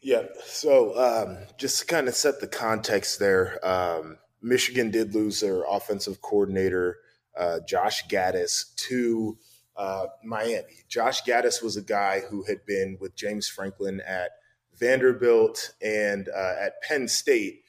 Yeah. 0.00 0.22
So 0.44 0.96
um, 0.98 1.38
just 1.58 1.80
to 1.80 1.86
kind 1.86 2.08
of 2.08 2.14
set 2.14 2.40
the 2.40 2.46
context 2.46 3.18
there, 3.18 3.58
um, 3.66 4.18
Michigan 4.40 4.90
did 4.90 5.14
lose 5.14 5.40
their 5.40 5.64
offensive 5.68 6.20
coordinator, 6.22 6.98
uh, 7.36 7.60
Josh 7.66 8.06
Gattis, 8.06 8.74
to 8.76 9.36
uh, 9.76 10.06
Miami. 10.24 10.84
Josh 10.88 11.22
Gattis 11.22 11.62
was 11.62 11.76
a 11.76 11.82
guy 11.82 12.20
who 12.28 12.44
had 12.44 12.64
been 12.66 12.96
with 13.00 13.14
James 13.14 13.48
Franklin 13.48 14.00
at 14.00 14.30
Vanderbilt 14.78 15.74
and 15.82 16.28
uh, 16.28 16.54
at 16.60 16.80
Penn 16.82 17.08
State 17.08 17.62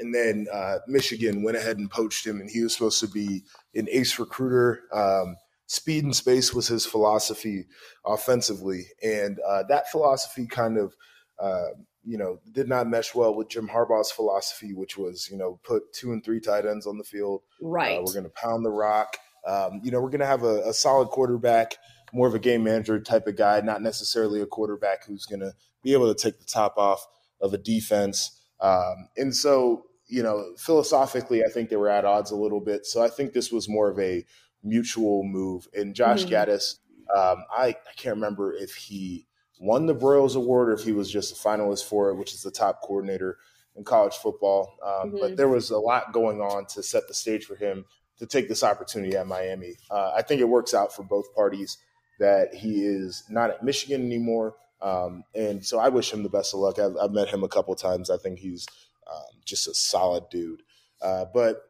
and 0.00 0.14
then 0.14 0.46
uh, 0.52 0.78
Michigan 0.86 1.42
went 1.42 1.56
ahead 1.56 1.78
and 1.78 1.90
poached 1.90 2.26
him, 2.26 2.40
and 2.40 2.50
he 2.50 2.62
was 2.62 2.72
supposed 2.74 3.00
to 3.00 3.08
be 3.08 3.44
an 3.74 3.88
ace 3.90 4.18
recruiter. 4.18 4.82
Um, 4.92 5.36
speed 5.66 6.04
and 6.04 6.16
space 6.16 6.54
was 6.54 6.68
his 6.68 6.86
philosophy 6.86 7.66
offensively, 8.06 8.86
and 9.02 9.38
uh, 9.46 9.64
that 9.68 9.90
philosophy 9.90 10.46
kind 10.46 10.78
of, 10.78 10.94
uh, 11.40 11.68
you 12.04 12.16
know, 12.16 12.38
did 12.52 12.68
not 12.68 12.88
mesh 12.88 13.14
well 13.14 13.34
with 13.34 13.48
Jim 13.48 13.68
Harbaugh's 13.68 14.10
philosophy, 14.10 14.72
which 14.72 14.96
was, 14.96 15.28
you 15.30 15.36
know, 15.36 15.60
put 15.62 15.92
two 15.92 16.12
and 16.12 16.24
three 16.24 16.40
tight 16.40 16.66
ends 16.66 16.86
on 16.86 16.98
the 16.98 17.04
field. 17.04 17.42
Right. 17.60 17.98
Uh, 17.98 18.02
we're 18.04 18.12
going 18.12 18.24
to 18.24 18.30
pound 18.30 18.64
the 18.64 18.70
rock. 18.70 19.16
Um, 19.46 19.80
you 19.82 19.90
know, 19.90 20.00
we're 20.00 20.10
going 20.10 20.20
to 20.20 20.26
have 20.26 20.42
a, 20.42 20.68
a, 20.68 20.74
solid 20.74 21.08
quarterback. 21.08 21.76
more 22.12 22.26
of 22.26 22.34
a 22.34 22.38
game 22.38 22.64
manager 22.64 23.00
type 23.00 23.26
of 23.26 23.36
guy, 23.36 23.60
not 23.60 23.82
necessarily 23.82 24.40
a 24.40 24.46
quarterback 24.46 25.06
who's 25.06 25.26
going 25.26 25.40
to 25.40 25.52
be 25.82 25.92
able 25.92 26.12
to 26.12 26.20
take 26.20 26.38
the 26.38 26.44
top 26.44 26.76
off 26.76 27.06
of 27.40 27.54
a 27.54 27.58
defense. 27.58 28.37
Um, 28.60 29.08
and 29.16 29.34
so, 29.34 29.84
you 30.06 30.22
know, 30.22 30.54
philosophically, 30.56 31.44
I 31.44 31.48
think 31.48 31.68
they 31.68 31.76
were 31.76 31.88
at 31.88 32.04
odds 32.04 32.30
a 32.30 32.36
little 32.36 32.60
bit. 32.60 32.86
So 32.86 33.02
I 33.02 33.08
think 33.08 33.32
this 33.32 33.52
was 33.52 33.68
more 33.68 33.90
of 33.90 33.98
a 33.98 34.24
mutual 34.62 35.22
move. 35.22 35.68
And 35.74 35.94
Josh 35.94 36.24
mm-hmm. 36.24 36.34
Gattis, 36.34 36.78
um, 37.14 37.44
I, 37.56 37.68
I 37.68 37.92
can't 37.96 38.16
remember 38.16 38.52
if 38.52 38.74
he 38.74 39.26
won 39.60 39.86
the 39.86 39.94
Broyles 39.94 40.36
Award 40.36 40.68
or 40.68 40.72
if 40.72 40.82
he 40.82 40.92
was 40.92 41.10
just 41.10 41.32
a 41.32 41.48
finalist 41.48 41.84
for 41.84 42.10
it, 42.10 42.16
which 42.16 42.32
is 42.32 42.42
the 42.42 42.50
top 42.50 42.80
coordinator 42.82 43.38
in 43.76 43.84
college 43.84 44.14
football. 44.14 44.76
Um, 44.84 45.10
mm-hmm. 45.10 45.18
But 45.20 45.36
there 45.36 45.48
was 45.48 45.70
a 45.70 45.78
lot 45.78 46.12
going 46.12 46.40
on 46.40 46.66
to 46.66 46.82
set 46.82 47.08
the 47.08 47.14
stage 47.14 47.44
for 47.44 47.56
him 47.56 47.84
to 48.18 48.26
take 48.26 48.48
this 48.48 48.64
opportunity 48.64 49.16
at 49.16 49.26
Miami. 49.26 49.74
Uh, 49.90 50.12
I 50.16 50.22
think 50.22 50.40
it 50.40 50.48
works 50.48 50.74
out 50.74 50.94
for 50.94 51.04
both 51.04 51.34
parties 51.34 51.78
that 52.18 52.52
he 52.52 52.84
is 52.84 53.22
not 53.28 53.50
at 53.50 53.62
Michigan 53.62 54.04
anymore. 54.04 54.56
Um, 54.80 55.24
and 55.34 55.64
so 55.64 55.78
I 55.78 55.88
wish 55.88 56.12
him 56.12 56.22
the 56.22 56.28
best 56.28 56.54
of 56.54 56.60
luck. 56.60 56.78
I've, 56.78 56.96
I've 57.00 57.10
met 57.10 57.28
him 57.28 57.42
a 57.42 57.48
couple 57.48 57.74
times. 57.74 58.10
I 58.10 58.16
think 58.16 58.38
he's 58.38 58.66
um, 59.10 59.40
just 59.44 59.66
a 59.66 59.74
solid 59.74 60.24
dude. 60.30 60.62
Uh, 61.02 61.24
but 61.32 61.62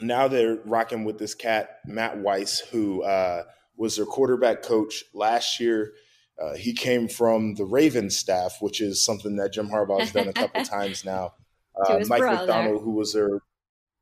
now 0.00 0.28
they're 0.28 0.58
rocking 0.64 1.04
with 1.04 1.18
this 1.18 1.34
cat, 1.34 1.78
Matt 1.86 2.18
Weiss, 2.18 2.60
who 2.60 3.02
uh, 3.02 3.44
was 3.76 3.96
their 3.96 4.06
quarterback 4.06 4.62
coach 4.62 5.04
last 5.14 5.60
year. 5.60 5.92
Uh, 6.40 6.54
he 6.54 6.74
came 6.74 7.08
from 7.08 7.54
the 7.54 7.64
Ravens 7.64 8.18
staff, 8.18 8.58
which 8.60 8.80
is 8.80 9.02
something 9.02 9.36
that 9.36 9.54
Jim 9.54 9.68
Harbaugh 9.68 10.00
has 10.00 10.12
done 10.12 10.28
a 10.28 10.32
couple 10.34 10.62
times 10.64 11.04
now. 11.04 11.32
Uh, 11.74 12.00
Mike 12.06 12.20
brother. 12.20 12.46
Macdonald, 12.46 12.82
who 12.82 12.92
was 12.92 13.14
their 13.14 13.40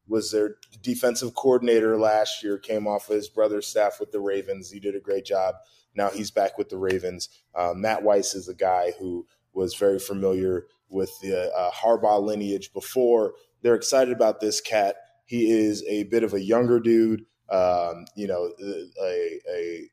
was 0.06 0.30
their 0.30 0.56
defensive 0.82 1.34
coordinator 1.34 1.98
last 1.98 2.42
year, 2.42 2.58
came 2.58 2.86
off 2.86 3.08
of 3.08 3.16
his 3.16 3.28
brother's 3.28 3.66
staff 3.66 3.98
with 3.98 4.12
the 4.12 4.20
Ravens. 4.20 4.70
He 4.70 4.80
did 4.80 4.94
a 4.94 5.00
great 5.00 5.24
job. 5.24 5.54
Now 5.94 6.10
he's 6.10 6.30
back 6.30 6.58
with 6.58 6.68
the 6.68 6.76
Ravens. 6.76 7.28
Uh, 7.54 7.72
Matt 7.74 8.02
Weiss 8.02 8.34
is 8.34 8.48
a 8.48 8.54
guy 8.54 8.92
who 8.98 9.26
was 9.52 9.74
very 9.74 9.98
familiar 9.98 10.66
with 10.88 11.10
the 11.22 11.52
uh, 11.52 11.70
Harbaugh 11.70 12.22
lineage 12.22 12.72
before. 12.72 13.34
They're 13.62 13.74
excited 13.74 14.12
about 14.12 14.40
this 14.40 14.60
cat. 14.60 14.96
He 15.24 15.50
is 15.50 15.82
a 15.88 16.04
bit 16.04 16.22
of 16.22 16.34
a 16.34 16.40
younger 16.40 16.80
dude, 16.80 17.24
um, 17.48 18.04
you 18.14 18.26
know, 18.26 18.52
a, 18.60 19.40
a 19.50 19.90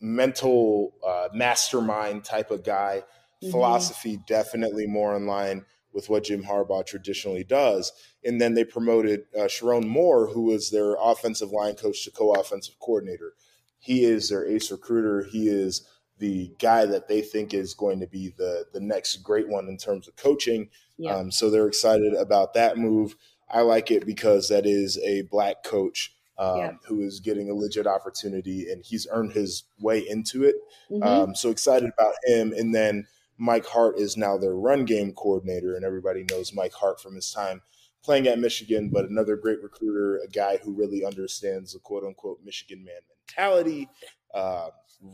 mental 0.00 0.94
uh, 1.06 1.28
mastermind 1.32 2.24
type 2.24 2.50
of 2.50 2.62
guy. 2.62 3.02
Mm-hmm. 3.42 3.50
Philosophy 3.50 4.20
definitely 4.26 4.86
more 4.86 5.16
in 5.16 5.26
line 5.26 5.64
with 5.92 6.08
what 6.08 6.24
Jim 6.24 6.44
Harbaugh 6.44 6.86
traditionally 6.86 7.44
does. 7.44 7.92
And 8.24 8.40
then 8.40 8.54
they 8.54 8.64
promoted 8.64 9.24
uh, 9.36 9.42
Sherrone 9.42 9.86
Moore, 9.86 10.28
who 10.28 10.42
was 10.42 10.70
their 10.70 10.94
offensive 11.00 11.50
line 11.50 11.74
coach 11.74 12.04
to 12.04 12.10
co-offensive 12.10 12.78
coordinator. 12.80 13.34
He 13.78 14.04
is 14.04 14.28
their 14.28 14.46
ace 14.46 14.70
recruiter. 14.70 15.24
He 15.24 15.48
is 15.48 15.86
the 16.18 16.52
guy 16.58 16.84
that 16.84 17.08
they 17.08 17.22
think 17.22 17.54
is 17.54 17.74
going 17.74 18.00
to 18.00 18.06
be 18.06 18.34
the 18.36 18.66
the 18.72 18.80
next 18.80 19.18
great 19.18 19.48
one 19.48 19.68
in 19.68 19.76
terms 19.76 20.08
of 20.08 20.16
coaching. 20.16 20.68
Yeah. 20.96 21.14
Um, 21.14 21.30
so 21.30 21.48
they're 21.48 21.68
excited 21.68 22.12
about 22.14 22.54
that 22.54 22.76
move. 22.76 23.14
I 23.48 23.62
like 23.62 23.90
it 23.90 24.04
because 24.04 24.48
that 24.48 24.66
is 24.66 24.98
a 24.98 25.22
black 25.22 25.62
coach 25.62 26.12
um, 26.38 26.58
yeah. 26.58 26.72
who 26.86 27.00
is 27.00 27.20
getting 27.20 27.50
a 27.50 27.54
legit 27.54 27.86
opportunity 27.86 28.70
and 28.70 28.84
he's 28.84 29.06
earned 29.10 29.32
his 29.32 29.64
way 29.80 30.00
into 30.00 30.44
it. 30.44 30.56
Mm-hmm. 30.90 31.02
Um, 31.02 31.34
so 31.34 31.50
excited 31.50 31.90
about 31.96 32.14
him. 32.24 32.52
And 32.52 32.74
then 32.74 33.06
Mike 33.38 33.66
Hart 33.66 33.98
is 33.98 34.16
now 34.16 34.36
their 34.36 34.54
run 34.54 34.84
game 34.84 35.12
coordinator, 35.12 35.76
and 35.76 35.84
everybody 35.84 36.24
knows 36.30 36.52
Mike 36.52 36.74
Hart 36.74 37.00
from 37.00 37.14
his 37.14 37.30
time 37.30 37.62
playing 38.02 38.26
at 38.26 38.38
Michigan, 38.38 38.90
but 38.92 39.08
another 39.08 39.36
great 39.36 39.62
recruiter, 39.62 40.18
a 40.18 40.28
guy 40.28 40.58
who 40.58 40.72
really 40.72 41.04
understands 41.04 41.72
the 41.72 41.78
quote 41.78 42.04
unquote 42.04 42.40
Michigan 42.44 42.84
man 42.84 43.00
mentality. 43.08 43.88
Uh, 44.34 44.68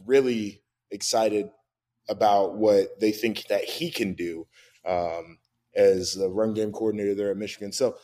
really 0.07 0.62
excited 0.90 1.50
about 2.09 2.57
what 2.57 3.00
they 3.00 3.12
think 3.12 3.47
that 3.49 3.64
he 3.64 3.90
can 3.90 4.14
do 4.14 4.47
um, 4.87 5.38
as 5.75 6.14
the 6.14 6.28
run 6.28 6.54
game 6.54 6.73
coordinator 6.73 7.14
there 7.14 7.31
at 7.31 7.37
Michigan. 7.37 7.73
So 7.73 7.97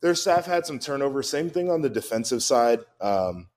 their 0.00 0.14
staff 0.14 0.46
had 0.46 0.66
some 0.66 0.78
turnover. 0.78 1.22
Same 1.22 1.50
thing 1.50 1.70
on 1.70 1.82
the 1.82 1.90
defensive 1.90 2.42
side. 2.42 2.80
Um, 3.00 3.48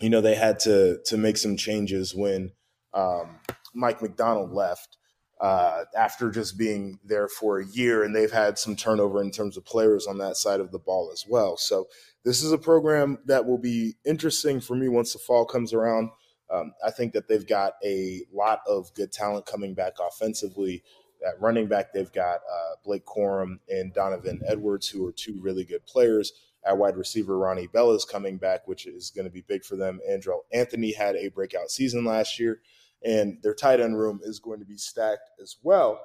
you 0.00 0.10
know, 0.10 0.20
they 0.20 0.36
had 0.36 0.60
to 0.60 1.00
to 1.06 1.16
make 1.16 1.36
some 1.36 1.56
changes 1.56 2.14
when 2.14 2.52
um, 2.94 3.40
Mike 3.74 4.00
Macdonald 4.00 4.52
left 4.52 4.96
uh, 5.40 5.84
after 5.96 6.30
just 6.30 6.58
being 6.58 6.98
there 7.04 7.28
for 7.28 7.60
a 7.60 7.66
year, 7.66 8.02
and 8.02 8.14
they've 8.14 8.32
had 8.32 8.58
some 8.58 8.74
turnover 8.74 9.20
in 9.20 9.30
terms 9.30 9.56
of 9.56 9.64
players 9.64 10.06
on 10.06 10.18
that 10.18 10.36
side 10.36 10.60
of 10.60 10.72
the 10.72 10.78
ball 10.78 11.10
as 11.12 11.24
well. 11.28 11.56
So 11.56 11.86
this 12.24 12.42
is 12.42 12.52
a 12.52 12.58
program 12.58 13.18
that 13.26 13.46
will 13.46 13.58
be 13.58 13.96
interesting 14.04 14.60
for 14.60 14.74
me 14.74 14.88
once 14.88 15.12
the 15.12 15.18
fall 15.18 15.44
comes 15.44 15.72
around. 15.72 16.10
Um, 16.50 16.72
I 16.84 16.90
think 16.90 17.12
that 17.12 17.28
they've 17.28 17.46
got 17.46 17.74
a 17.84 18.22
lot 18.32 18.60
of 18.66 18.92
good 18.94 19.12
talent 19.12 19.46
coming 19.46 19.74
back 19.74 19.94
offensively. 20.00 20.82
At 21.26 21.40
running 21.40 21.68
back, 21.68 21.92
they've 21.92 22.12
got 22.12 22.36
uh, 22.36 22.76
Blake 22.84 23.04
Corum 23.04 23.58
and 23.68 23.92
Donovan 23.92 24.40
Edwards, 24.46 24.88
who 24.88 25.06
are 25.06 25.12
two 25.12 25.40
really 25.40 25.64
good 25.64 25.86
players. 25.86 26.32
At 26.66 26.78
wide 26.78 26.96
receiver, 26.96 27.38
Ronnie 27.38 27.68
Bell 27.68 27.92
is 27.92 28.04
coming 28.04 28.38
back, 28.38 28.66
which 28.66 28.86
is 28.86 29.10
going 29.10 29.26
to 29.26 29.30
be 29.30 29.44
big 29.46 29.64
for 29.64 29.76
them. 29.76 30.00
Andrel 30.10 30.40
Anthony 30.52 30.92
had 30.92 31.16
a 31.16 31.28
breakout 31.28 31.70
season 31.70 32.04
last 32.04 32.40
year 32.40 32.60
and 33.04 33.38
their 33.42 33.54
tight 33.54 33.80
end 33.80 33.98
room 33.98 34.20
is 34.22 34.38
going 34.38 34.60
to 34.60 34.66
be 34.66 34.76
stacked 34.76 35.30
as 35.40 35.56
well. 35.62 36.00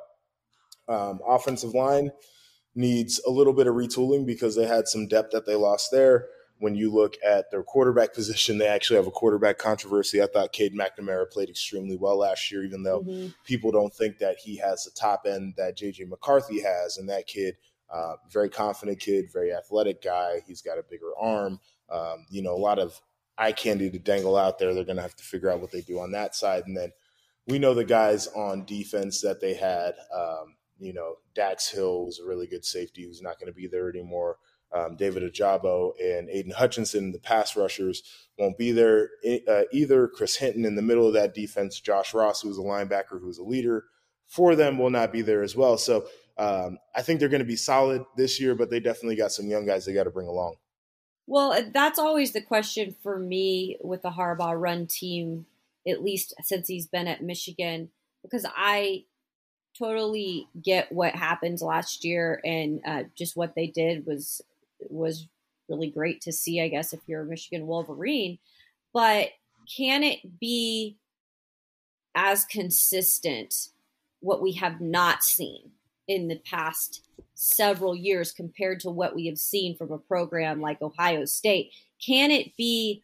Um, 0.87 1.19
offensive 1.25 1.73
line 1.73 2.11
needs 2.75 3.21
a 3.25 3.31
little 3.31 3.53
bit 3.53 3.67
of 3.67 3.75
retooling 3.75 4.25
because 4.25 4.55
they 4.55 4.65
had 4.65 4.87
some 4.87 5.07
depth 5.07 5.31
that 5.31 5.45
they 5.45 5.55
lost 5.55 5.91
there. 5.91 6.27
When 6.59 6.75
you 6.75 6.93
look 6.93 7.15
at 7.25 7.51
their 7.51 7.63
quarterback 7.63 8.13
position, 8.15 8.57
they 8.57 8.67
actually 8.67 8.97
have 8.97 9.07
a 9.07 9.11
quarterback 9.11 9.57
controversy. 9.57 10.21
I 10.21 10.27
thought 10.27 10.53
Cade 10.53 10.73
McNamara 10.73 11.29
played 11.29 11.49
extremely 11.49 11.97
well 11.97 12.17
last 12.17 12.51
year, 12.51 12.63
even 12.63 12.83
though 12.83 13.01
mm-hmm. 13.01 13.27
people 13.43 13.71
don't 13.71 13.93
think 13.93 14.19
that 14.19 14.37
he 14.37 14.57
has 14.57 14.83
the 14.83 14.91
top 14.91 15.23
end 15.25 15.55
that 15.57 15.77
JJ 15.77 16.07
McCarthy 16.07 16.61
has. 16.61 16.97
And 16.97 17.09
that 17.09 17.27
kid, 17.27 17.55
uh, 17.91 18.15
very 18.31 18.49
confident 18.49 18.99
kid, 18.99 19.25
very 19.31 19.53
athletic 19.53 20.01
guy. 20.01 20.41
He's 20.47 20.61
got 20.61 20.77
a 20.77 20.83
bigger 20.89 21.11
arm. 21.19 21.59
Um, 21.89 22.25
you 22.29 22.41
know, 22.41 22.55
a 22.55 22.57
lot 22.57 22.79
of 22.79 22.99
eye 23.37 23.51
candy 23.51 23.89
to 23.89 23.99
dangle 23.99 24.37
out 24.37 24.59
there. 24.59 24.73
They're 24.73 24.83
going 24.83 24.97
to 24.97 25.01
have 25.01 25.15
to 25.15 25.23
figure 25.23 25.51
out 25.51 25.61
what 25.61 25.71
they 25.71 25.81
do 25.81 25.99
on 25.99 26.11
that 26.11 26.35
side. 26.35 26.63
And 26.65 26.77
then 26.77 26.91
we 27.47 27.59
know 27.59 27.73
the 27.73 27.85
guys 27.85 28.27
on 28.27 28.65
defense 28.65 29.21
that 29.21 29.41
they 29.41 29.53
had. 29.53 29.93
Um, 30.15 30.55
you 30.79 30.93
know, 30.93 31.15
Dax 31.33 31.69
Hill 31.69 32.05
was 32.05 32.19
a 32.19 32.25
really 32.25 32.47
good 32.47 32.65
safety 32.65 33.03
who's 33.03 33.21
not 33.21 33.39
going 33.39 33.51
to 33.51 33.55
be 33.55 33.67
there 33.67 33.89
anymore. 33.89 34.37
Um, 34.73 34.95
David 34.95 35.21
Ojabo 35.23 35.91
and 36.01 36.29
Aidan 36.29 36.51
Hutchinson, 36.51 37.11
the 37.11 37.19
pass 37.19 37.55
rushers, 37.55 38.01
won't 38.39 38.57
be 38.57 38.71
there 38.71 39.09
uh, 39.47 39.63
either. 39.71 40.07
Chris 40.07 40.35
Hinton 40.35 40.65
in 40.65 40.75
the 40.75 40.81
middle 40.81 41.07
of 41.07 41.13
that 41.13 41.35
defense, 41.35 41.79
Josh 41.79 42.13
Ross, 42.13 42.41
who's 42.41 42.57
a 42.57 42.61
linebacker, 42.61 43.21
who's 43.21 43.37
a 43.37 43.43
leader 43.43 43.85
for 44.27 44.55
them, 44.55 44.79
will 44.79 44.89
not 44.89 45.11
be 45.11 45.21
there 45.21 45.43
as 45.43 45.55
well. 45.55 45.77
So 45.77 46.07
um, 46.37 46.79
I 46.95 47.03
think 47.03 47.19
they're 47.19 47.29
going 47.29 47.39
to 47.39 47.45
be 47.45 47.55
solid 47.55 48.03
this 48.17 48.41
year, 48.41 48.55
but 48.55 48.71
they 48.71 48.79
definitely 48.79 49.15
got 49.15 49.31
some 49.31 49.47
young 49.47 49.65
guys 49.65 49.85
they 49.85 49.93
got 49.93 50.05
to 50.05 50.09
bring 50.09 50.27
along. 50.27 50.55
Well, 51.27 51.53
uh, 51.53 51.63
that's 51.73 51.99
always 51.99 52.33
the 52.33 52.41
question 52.41 52.95
for 53.01 53.17
me 53.17 53.77
with 53.81 54.01
the 54.01 54.11
Harbaugh 54.11 54.59
run 54.59 54.87
team, 54.87 55.45
at 55.87 56.03
least 56.03 56.33
since 56.41 56.67
he's 56.67 56.87
been 56.87 57.07
at 57.07 57.23
Michigan, 57.23 57.89
because 58.21 58.45
I 58.55 59.05
totally 59.77 60.47
get 60.61 60.91
what 60.91 61.15
happened 61.15 61.61
last 61.61 62.03
year 62.05 62.41
and 62.43 62.81
uh, 62.85 63.03
just 63.15 63.35
what 63.35 63.55
they 63.55 63.67
did 63.67 64.05
was 64.05 64.41
was 64.89 65.27
really 65.69 65.89
great 65.89 66.21
to 66.21 66.31
see. 66.31 66.61
I 66.61 66.67
guess 66.67 66.93
if 66.93 66.99
you're 67.07 67.21
a 67.21 67.25
Michigan 67.25 67.67
Wolverine, 67.67 68.37
but 68.93 69.29
can 69.75 70.03
it 70.03 70.39
be 70.39 70.97
as 72.15 72.45
consistent 72.45 73.69
what 74.19 74.41
we 74.41 74.53
have 74.53 74.79
not 74.81 75.23
seen 75.23 75.71
in 76.07 76.27
the 76.27 76.35
past 76.35 77.02
several 77.35 77.95
years 77.95 78.31
compared 78.31 78.79
to 78.81 78.89
what 78.89 79.15
we 79.15 79.27
have 79.27 79.37
seen 79.37 79.75
from 79.75 79.91
a 79.91 79.97
program 79.97 80.61
like 80.61 80.81
Ohio 80.81 81.25
State. 81.25 81.71
Can 82.05 82.31
it 82.31 82.55
be 82.57 83.03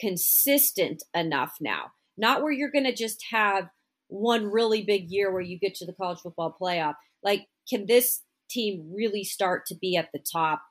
consistent 0.00 1.02
enough 1.14 1.56
now? 1.60 1.92
Not 2.16 2.42
where 2.42 2.52
you're 2.52 2.70
going 2.70 2.84
to 2.84 2.94
just 2.94 3.24
have 3.30 3.68
one 4.08 4.46
really 4.46 4.82
big 4.82 5.10
year 5.10 5.32
where 5.32 5.42
you 5.42 5.58
get 5.58 5.74
to 5.76 5.86
the 5.86 5.92
college 5.92 6.20
football 6.20 6.56
playoff. 6.60 6.94
Like, 7.22 7.46
can 7.68 7.86
this 7.86 8.22
team 8.50 8.90
really 8.94 9.24
start 9.24 9.66
to 9.66 9.76
be 9.76 9.96
at 9.96 10.08
the 10.12 10.20
top, 10.32 10.62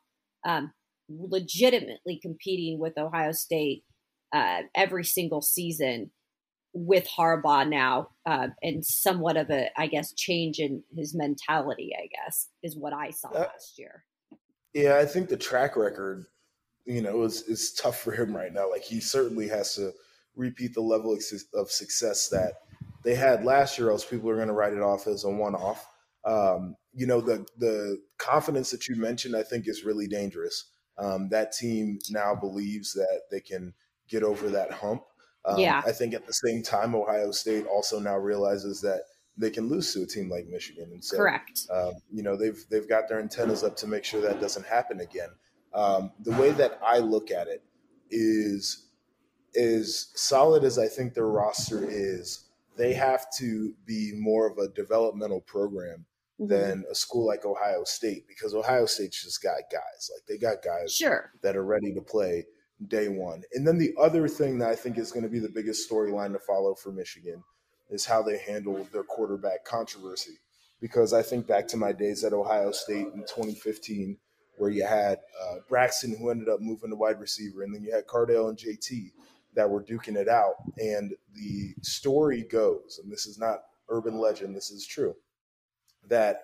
um, 0.45 0.71
legitimately 1.09 2.19
competing 2.21 2.79
with 2.79 2.97
Ohio 2.97 3.31
State 3.31 3.83
uh, 4.33 4.61
every 4.75 5.03
single 5.03 5.41
season? 5.41 6.11
With 6.85 7.07
Harbaugh 7.07 7.67
now, 7.67 8.09
uh, 8.25 8.49
and 8.61 8.85
somewhat 8.85 9.37
of 9.37 9.49
a, 9.49 9.69
I 9.77 9.87
guess, 9.87 10.13
change 10.13 10.59
in 10.59 10.83
his 10.95 11.15
mentality. 11.15 11.91
I 11.97 12.07
guess 12.07 12.49
is 12.63 12.77
what 12.77 12.93
I 12.93 13.09
saw 13.11 13.29
uh, 13.29 13.47
last 13.51 13.77
year. 13.77 14.03
Yeah, 14.73 14.97
I 14.97 15.05
think 15.05 15.29
the 15.29 15.37
track 15.37 15.75
record, 15.75 16.25
you 16.85 17.01
know, 17.01 17.23
is 17.23 17.41
is 17.43 17.73
tough 17.73 17.99
for 17.99 18.11
him 18.11 18.35
right 18.35 18.53
now. 18.53 18.69
Like 18.69 18.83
he 18.83 18.99
certainly 18.99 19.47
has 19.47 19.75
to 19.75 19.91
repeat 20.35 20.73
the 20.73 20.81
level 20.81 21.17
of 21.53 21.71
success 21.71 22.29
that 22.29 22.53
they 23.03 23.15
had 23.15 23.43
last 23.43 23.77
year, 23.77 23.89
else 23.89 24.05
people 24.05 24.29
are 24.29 24.35
going 24.35 24.49
to 24.49 24.53
write 24.53 24.73
it 24.73 24.81
off 24.81 25.07
as 25.07 25.23
a 25.23 25.29
one-off. 25.29 25.87
Um, 26.25 26.75
you 26.93 27.07
know, 27.07 27.21
the 27.21 27.45
the 27.57 28.01
confidence 28.17 28.69
that 28.71 28.87
you 28.87 28.95
mentioned, 28.95 29.35
I 29.35 29.43
think, 29.43 29.67
is 29.67 29.85
really 29.85 30.07
dangerous. 30.07 30.71
Um, 30.97 31.29
that 31.29 31.53
team 31.53 31.99
now 32.09 32.35
believes 32.35 32.91
that 32.93 33.21
they 33.31 33.39
can 33.39 33.73
get 34.09 34.23
over 34.23 34.49
that 34.49 34.71
hump 34.71 35.03
Um, 35.47 35.59
yeah. 35.59 35.81
I 35.85 35.91
think 35.93 36.13
at 36.13 36.27
the 36.27 36.33
same 36.33 36.61
time, 36.61 36.93
Ohio 36.93 37.31
State 37.31 37.65
also 37.65 37.99
now 37.99 38.17
realizes 38.17 38.81
that 38.81 39.01
they 39.37 39.49
can 39.49 39.69
lose 39.69 39.93
to 39.93 40.01
a 40.03 40.05
team 40.05 40.29
like 40.29 40.47
Michigan, 40.47 40.89
and 40.91 41.03
so 41.03 41.15
correct. 41.17 41.67
um, 41.71 41.93
you 42.11 42.23
know 42.23 42.35
they've 42.35 42.65
they've 42.69 42.89
got 42.89 43.07
their 43.07 43.19
antennas 43.19 43.63
up 43.63 43.75
to 43.77 43.87
make 43.87 44.03
sure 44.03 44.19
that 44.21 44.41
doesn't 44.41 44.65
happen 44.65 44.99
again. 44.99 45.29
Um, 45.73 46.11
the 46.23 46.31
way 46.31 46.51
that 46.51 46.79
I 46.83 46.97
look 46.99 47.29
at 47.31 47.47
it 47.47 47.63
is 48.09 48.87
as 49.55 50.11
solid 50.15 50.63
as 50.63 50.77
I 50.77 50.87
think 50.87 51.13
their 51.13 51.27
roster 51.27 51.85
is. 51.87 52.43
They 52.77 52.93
have 52.93 53.25
to 53.37 53.73
be 53.85 54.13
more 54.15 54.47
of 54.47 54.57
a 54.59 54.67
developmental 54.67 55.41
program 55.41 56.05
Mhm. 56.39 56.47
than 56.49 56.85
a 56.91 56.93
school 56.95 57.25
like 57.25 57.43
Ohio 57.45 57.83
State 57.83 58.27
because 58.27 58.53
Ohio 58.53 58.85
State's 58.85 59.23
just 59.23 59.41
got 59.41 59.57
guys 59.71 60.11
like 60.13 60.25
they 60.27 60.37
got 60.37 60.61
guys 60.63 60.93
Sure. 60.93 61.31
that 61.41 61.55
are 61.55 61.63
ready 61.65 61.91
to 61.95 62.01
play 62.01 62.45
day 62.85 63.07
one. 63.07 63.43
And 63.53 63.67
then 63.67 63.77
the 63.77 63.93
other 63.99 64.27
thing 64.27 64.59
that 64.59 64.69
I 64.69 64.75
think 64.75 64.97
is 64.97 65.11
going 65.11 65.23
to 65.23 65.29
be 65.29 65.39
the 65.39 65.49
biggest 65.49 65.89
storyline 65.89 66.33
to 66.33 66.39
follow 66.39 66.75
for 66.75 66.91
Michigan 66.91 67.43
is 67.89 68.05
how 68.05 68.21
they 68.21 68.37
handle 68.37 68.87
their 68.91 69.03
quarterback 69.03 69.65
controversy. 69.65 70.37
Because 70.79 71.13
I 71.13 71.23
think 71.23 71.47
back 71.47 71.67
to 71.69 71.77
my 71.77 71.91
days 71.91 72.23
at 72.23 72.33
Ohio 72.33 72.71
State 72.71 73.07
in 73.07 73.21
2015, 73.21 74.17
where 74.57 74.69
you 74.69 74.85
had 74.85 75.19
uh, 75.41 75.55
Braxton, 75.67 76.15
who 76.17 76.29
ended 76.29 76.49
up 76.49 76.61
moving 76.61 76.89
to 76.91 76.95
wide 76.95 77.19
receiver, 77.19 77.63
and 77.63 77.73
then 77.73 77.83
you 77.83 77.91
had 77.91 78.05
Cardale 78.05 78.49
and 78.49 78.57
JT 78.57 79.11
that 79.55 79.69
were 79.69 79.83
duking 79.83 80.15
it 80.15 80.27
out. 80.27 80.53
And 80.77 81.13
the 81.33 81.73
story 81.81 82.43
goes, 82.43 82.99
and 83.01 83.11
this 83.11 83.25
is 83.25 83.39
not 83.39 83.63
urban 83.89 84.19
legend, 84.19 84.55
this 84.55 84.69
is 84.69 84.85
true, 84.85 85.15
that 86.07 86.41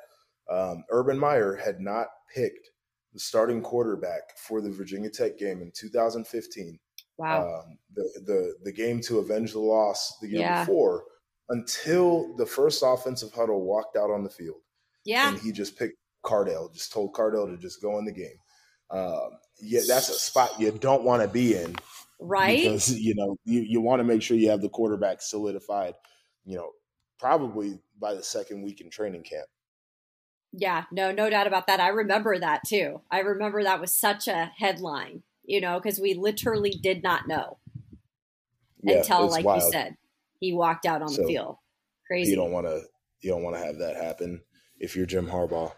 um, 0.50 0.84
Urban 0.90 1.18
Meyer 1.18 1.56
had 1.56 1.80
not 1.80 2.08
picked 2.34 2.70
the 3.14 3.20
starting 3.20 3.62
quarterback 3.62 4.38
for 4.38 4.62
the 4.62 4.70
Virginia 4.72 5.10
Tech 5.10 5.38
game 5.38 5.62
in 5.62 5.72
2015. 5.76 6.80
Wow. 7.18 7.62
Um, 7.66 7.78
the, 7.94 8.22
the 8.26 8.54
the 8.64 8.72
game 8.72 9.00
to 9.02 9.20
avenge 9.20 9.54
the 9.54 9.60
loss 9.60 10.18
the 10.22 10.28
year 10.30 10.40
Yeah. 10.42 10.66
before, 10.66 11.04
until 11.50 12.36
the 12.38 12.46
first 12.46 12.82
offensive 12.86 13.32
huddle 13.34 13.64
walked 13.64 13.96
out 13.96 14.10
on 14.10 14.24
the 14.24 14.30
field, 14.30 14.62
yeah. 15.06 15.30
and 15.30 15.40
he 15.40 15.52
just 15.52 15.78
picked 15.78 15.98
Cardale, 16.26 16.74
just 16.74 16.92
told 16.92 17.14
Cardale 17.14 17.48
to 17.52 17.58
just 17.58 17.82
go 17.82 18.00
in 18.00 18.06
the 18.06 18.12
game. 18.12 18.38
Um, 18.90 19.38
yeah, 19.62 19.82
that's 19.88 20.10
a 20.10 20.14
spot 20.14 20.60
you 20.60 20.72
don't 20.72 21.04
want 21.04 21.22
to 21.22 21.28
be 21.28 21.56
in 21.56 21.76
Right. 22.20 22.64
because 22.64 22.92
you 23.00 23.14
know 23.16 23.38
you, 23.46 23.62
you 23.62 23.82
want 23.82 24.00
to 24.00 24.04
make 24.04 24.22
sure 24.24 24.36
you 24.38 24.50
have 24.50 24.62
the 24.62 24.70
quarterback 24.70 25.22
solidified. 25.22 25.94
You 26.46 26.58
know, 26.58 26.72
probably 27.20 27.80
by 28.00 28.16
the 28.16 28.24
second 28.24 28.64
week 28.64 28.82
in 28.82 28.90
training 28.90 29.24
camp. 29.24 29.48
Yeah, 30.54 30.86
no, 30.92 31.12
no 31.12 31.30
doubt 31.30 31.48
about 31.48 31.68
that. 31.68 31.80
I 31.80 31.88
remember 31.90 32.38
that 32.40 32.62
too. 32.66 33.02
I 33.12 33.20
remember 33.20 33.64
that 33.64 33.82
was 33.82 33.94
such 33.94 34.28
a 34.28 34.52
headline, 34.58 35.24
you 35.46 35.60
know, 35.60 35.80
because 35.80 36.00
we 36.00 36.14
literally 36.14 36.70
did 36.72 37.02
not 37.02 37.28
know 37.28 37.58
Yeah, 38.84 38.98
until, 38.98 39.30
like 39.30 39.46
wild. 39.46 39.64
you 39.64 39.72
said, 39.72 39.98
he 40.40 40.54
walked 40.54 40.86
out 40.86 41.02
on 41.02 41.08
So, 41.10 41.22
the 41.24 41.28
field. 41.28 41.58
Crazy. 42.08 42.32
You 42.32 42.36
don't 42.38 42.52
want 42.52 42.68
to 42.68 42.84
you 43.22 43.32
don't 43.32 43.44
want 43.44 43.56
to 43.56 43.64
have 43.64 43.78
that 43.80 43.96
happen 43.96 44.42
if 44.80 44.96
you're 44.96 45.06
Jim 45.06 45.28
Harbaugh. 45.28 45.72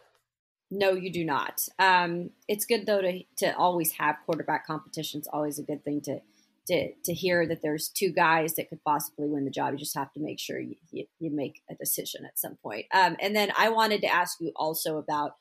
No, 0.71 0.91
you 0.93 1.11
do 1.11 1.23
not. 1.23 1.61
Um, 1.79 2.31
it's 2.47 2.65
good 2.65 2.85
though 2.85 3.01
to 3.01 3.23
to 3.37 3.55
always 3.55 3.93
have 3.93 4.17
quarterback 4.25 4.65
competitions. 4.65 5.27
Always 5.31 5.59
a 5.59 5.63
good 5.63 5.83
thing 5.85 6.01
to 6.01 6.21
to 6.67 6.91
to 7.03 7.13
hear 7.13 7.47
that 7.47 7.61
there's 7.61 7.89
two 7.89 8.11
guys 8.11 8.55
that 8.55 8.69
could 8.69 8.83
possibly 8.83 9.27
win 9.27 9.45
the 9.45 9.51
job. 9.51 9.73
You 9.73 9.79
just 9.79 9.97
have 9.97 10.11
to 10.13 10.19
make 10.19 10.39
sure 10.39 10.59
you, 10.59 10.75
you, 10.91 11.05
you 11.19 11.31
make 11.33 11.61
a 11.69 11.75
decision 11.75 12.25
at 12.25 12.39
some 12.39 12.57
point. 12.61 12.85
Um, 12.93 13.15
and 13.19 13.35
then 13.35 13.51
I 13.57 13.69
wanted 13.69 14.01
to 14.01 14.13
ask 14.13 14.37
you 14.39 14.51
also 14.55 14.97
about 14.97 15.33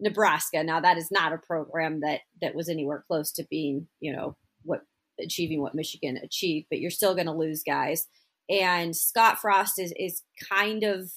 Nebraska. 0.00 0.62
Now 0.62 0.80
that 0.80 0.98
is 0.98 1.10
not 1.10 1.32
a 1.32 1.38
program 1.38 2.00
that 2.00 2.20
that 2.40 2.54
was 2.54 2.68
anywhere 2.68 3.04
close 3.06 3.32
to 3.32 3.46
being 3.50 3.88
you 4.00 4.12
know 4.12 4.36
what 4.62 4.82
achieving 5.20 5.60
what 5.60 5.74
Michigan 5.74 6.18
achieved, 6.22 6.66
but 6.70 6.80
you're 6.80 6.90
still 6.90 7.14
going 7.14 7.26
to 7.26 7.32
lose 7.32 7.62
guys. 7.66 8.06
And 8.48 8.94
Scott 8.94 9.38
Frost 9.38 9.78
is 9.78 9.92
is 9.98 10.22
kind 10.50 10.82
of 10.82 11.10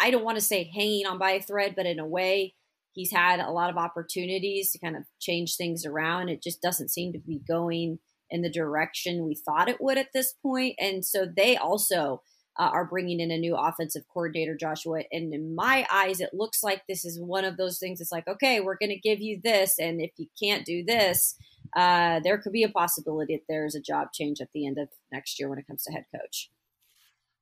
I 0.00 0.10
don't 0.10 0.24
want 0.24 0.36
to 0.36 0.44
say 0.44 0.70
hanging 0.74 1.06
on 1.06 1.18
by 1.18 1.32
a 1.32 1.42
thread, 1.42 1.74
but 1.76 1.86
in 1.86 1.98
a 1.98 2.06
way, 2.06 2.54
he's 2.92 3.12
had 3.12 3.40
a 3.40 3.50
lot 3.50 3.70
of 3.70 3.76
opportunities 3.76 4.72
to 4.72 4.78
kind 4.78 4.96
of 4.96 5.04
change 5.20 5.56
things 5.56 5.84
around. 5.84 6.28
It 6.28 6.42
just 6.42 6.62
doesn't 6.62 6.90
seem 6.90 7.12
to 7.12 7.18
be 7.18 7.40
going 7.46 7.98
in 8.30 8.42
the 8.42 8.50
direction 8.50 9.26
we 9.26 9.34
thought 9.34 9.68
it 9.68 9.80
would 9.80 9.98
at 9.98 10.12
this 10.14 10.34
point. 10.42 10.74
And 10.78 11.04
so 11.04 11.26
they 11.26 11.56
also 11.56 12.22
uh, 12.58 12.70
are 12.72 12.84
bringing 12.84 13.20
in 13.20 13.30
a 13.30 13.38
new 13.38 13.56
offensive 13.56 14.04
coordinator, 14.12 14.56
Joshua. 14.56 15.02
And 15.10 15.34
in 15.34 15.54
my 15.54 15.86
eyes, 15.92 16.20
it 16.20 16.30
looks 16.32 16.62
like 16.62 16.82
this 16.88 17.04
is 17.04 17.20
one 17.20 17.44
of 17.44 17.56
those 17.56 17.78
things. 17.78 18.00
It's 18.00 18.12
like, 18.12 18.28
okay, 18.28 18.60
we're 18.60 18.78
going 18.78 18.90
to 18.90 18.98
give 18.98 19.20
you 19.20 19.40
this. 19.42 19.78
And 19.78 20.00
if 20.00 20.12
you 20.16 20.26
can't 20.40 20.64
do 20.64 20.84
this, 20.84 21.36
uh, 21.74 22.20
there 22.22 22.38
could 22.38 22.52
be 22.52 22.62
a 22.62 22.68
possibility 22.68 23.34
that 23.36 23.44
there's 23.48 23.74
a 23.74 23.80
job 23.80 24.08
change 24.12 24.40
at 24.40 24.48
the 24.54 24.66
end 24.66 24.78
of 24.78 24.88
next 25.12 25.38
year 25.38 25.48
when 25.48 25.58
it 25.58 25.66
comes 25.66 25.82
to 25.84 25.92
head 25.92 26.04
coach. 26.14 26.50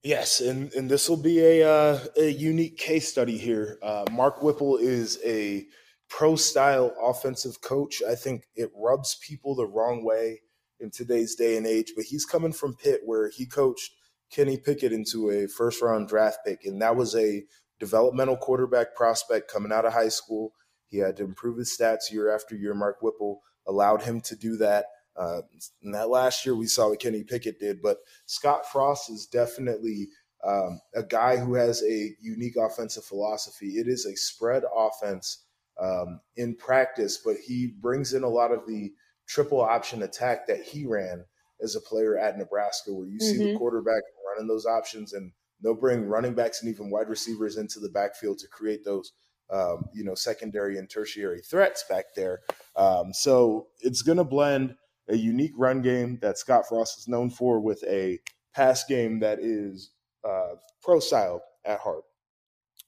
Yes, 0.03 0.41
and, 0.41 0.73
and 0.73 0.91
this 0.91 1.09
will 1.09 1.17
be 1.17 1.39
a 1.39 1.69
uh, 1.69 1.99
a 2.17 2.29
unique 2.29 2.77
case 2.77 3.09
study 3.09 3.39
here. 3.39 3.79
Uh, 3.81 4.05
Mark 4.11 4.43
Whipple 4.43 4.77
is 4.77 5.21
a 5.25 5.65
pro 6.09 6.35
style 6.35 6.93
offensive 7.01 7.61
coach. 7.61 8.03
I 8.09 8.17
think 8.17 8.49
it 8.57 8.71
rubs 8.75 9.17
people 9.25 9.55
the 9.55 9.67
wrong 9.67 10.05
way 10.05 10.41
in 10.83 10.91
today's 10.91 11.35
day 11.35 11.57
and 11.57 11.67
age, 11.67 11.93
but 11.97 12.05
he's 12.05 12.27
coming 12.27 12.53
from 12.53 12.75
Pitt, 12.75 13.01
where 13.05 13.31
he 13.31 13.47
coached 13.47 13.93
Kenny 14.31 14.57
Pickett 14.57 14.93
into 14.93 15.31
a 15.31 15.47
first 15.47 15.81
round 15.81 16.09
draft 16.09 16.41
pick, 16.45 16.65
and 16.65 16.83
that 16.83 16.97
was 16.97 17.15
a 17.15 17.45
developmental 17.79 18.37
quarterback 18.37 18.95
prospect 18.95 19.51
coming 19.51 19.73
out 19.73 19.85
of 19.85 19.93
high 19.93 20.09
school. 20.09 20.53
He 20.89 20.99
had 20.99 21.17
to 21.17 21.25
improve 21.25 21.59
his 21.59 21.77
stats 21.77 22.13
year 22.13 22.35
after 22.35 22.55
year. 22.55 22.75
Mark 22.75 23.01
Whipple 23.01 23.41
allowed 23.67 24.03
him 24.03 24.21
to 24.23 24.37
do 24.37 24.57
that. 24.59 24.87
Uh, 25.17 25.43
and 25.83 25.95
that 25.95 26.09
last 26.09 26.45
year 26.47 26.55
we 26.55 26.67
saw 26.67 26.89
what 26.89 27.01
Kenny 27.01 27.23
Pickett 27.23 27.61
did, 27.61 27.83
but 27.83 27.99
Scott 28.27 28.71
Frost 28.71 29.11
is 29.11 29.27
definitely 29.27 30.09
um, 30.45 30.81
a 30.95 31.03
guy 31.03 31.37
who 31.37 31.55
has 31.55 31.83
a 31.83 32.15
unique 32.21 32.57
offensive 32.57 33.05
philosophy. 33.05 33.79
It 33.79 33.89
is 33.89 34.07
a 34.07 34.17
spread 34.17 34.63
offense 34.75 35.45
um, 35.81 36.21
in 36.37 36.57
practice, 36.57 37.19
but 37.25 37.37
he 37.37 37.75
brings 37.81 38.15
in 38.15 38.23
a 38.23 38.29
lot 38.29 38.53
of 38.53 38.67
the 38.67 38.93
triple 39.27 39.61
option 39.61 40.03
attack 40.03 40.47
that 40.47 40.63
he 40.63 40.87
ran 40.87 41.25
as 41.63 41.77
a 41.77 41.81
player 41.81 42.19
at 42.19 42.37
Nebraska, 42.39 42.93
where 42.93 43.07
you 43.07 43.21
see 43.21 43.39
the 43.39 43.53
Mhm. 43.53 43.59
quarterback 43.59 44.03
running 44.29 44.49
those 44.49 44.67
options, 44.67 45.13
and 45.13 45.33
they'll 45.63 45.75
bring 45.75 46.05
running 46.07 46.35
backs 46.35 46.63
and 46.63 46.73
even 46.73 46.91
wide 46.91 47.09
receivers 47.09 47.57
into 47.57 47.79
the 47.81 47.89
backfield 47.91 48.39
to 48.39 48.49
create 48.49 48.85
those. 48.85 49.13
Um, 49.51 49.91
you 49.93 50.03
know, 50.03 50.15
secondary 50.15 50.79
and 50.79 50.89
tertiary 50.89 51.43
threats 51.43 51.85
back 51.87 52.15
there. 52.17 52.41
Um, 52.75 53.13
so 53.13 53.69
it's 53.81 54.01
going 54.01 54.17
to 54.17 54.25
blend 54.25 54.77
a 55.09 55.17
unique 55.17 55.53
run 55.57 55.83
game 55.83 56.19
that 56.23 56.39
Scott 56.39 56.67
Frost 56.67 56.99
is 56.99 57.07
known 57.07 57.29
for 57.29 57.61
with 57.61 57.85
a 57.85 58.19
pass 58.55 58.83
game 58.85 59.21
that 59.21 59.41
is 59.41 59.91
uh, 60.25 60.55
pro 60.81 61.01
style 61.01 61.43
at 61.67 61.81
heart. 61.81 62.05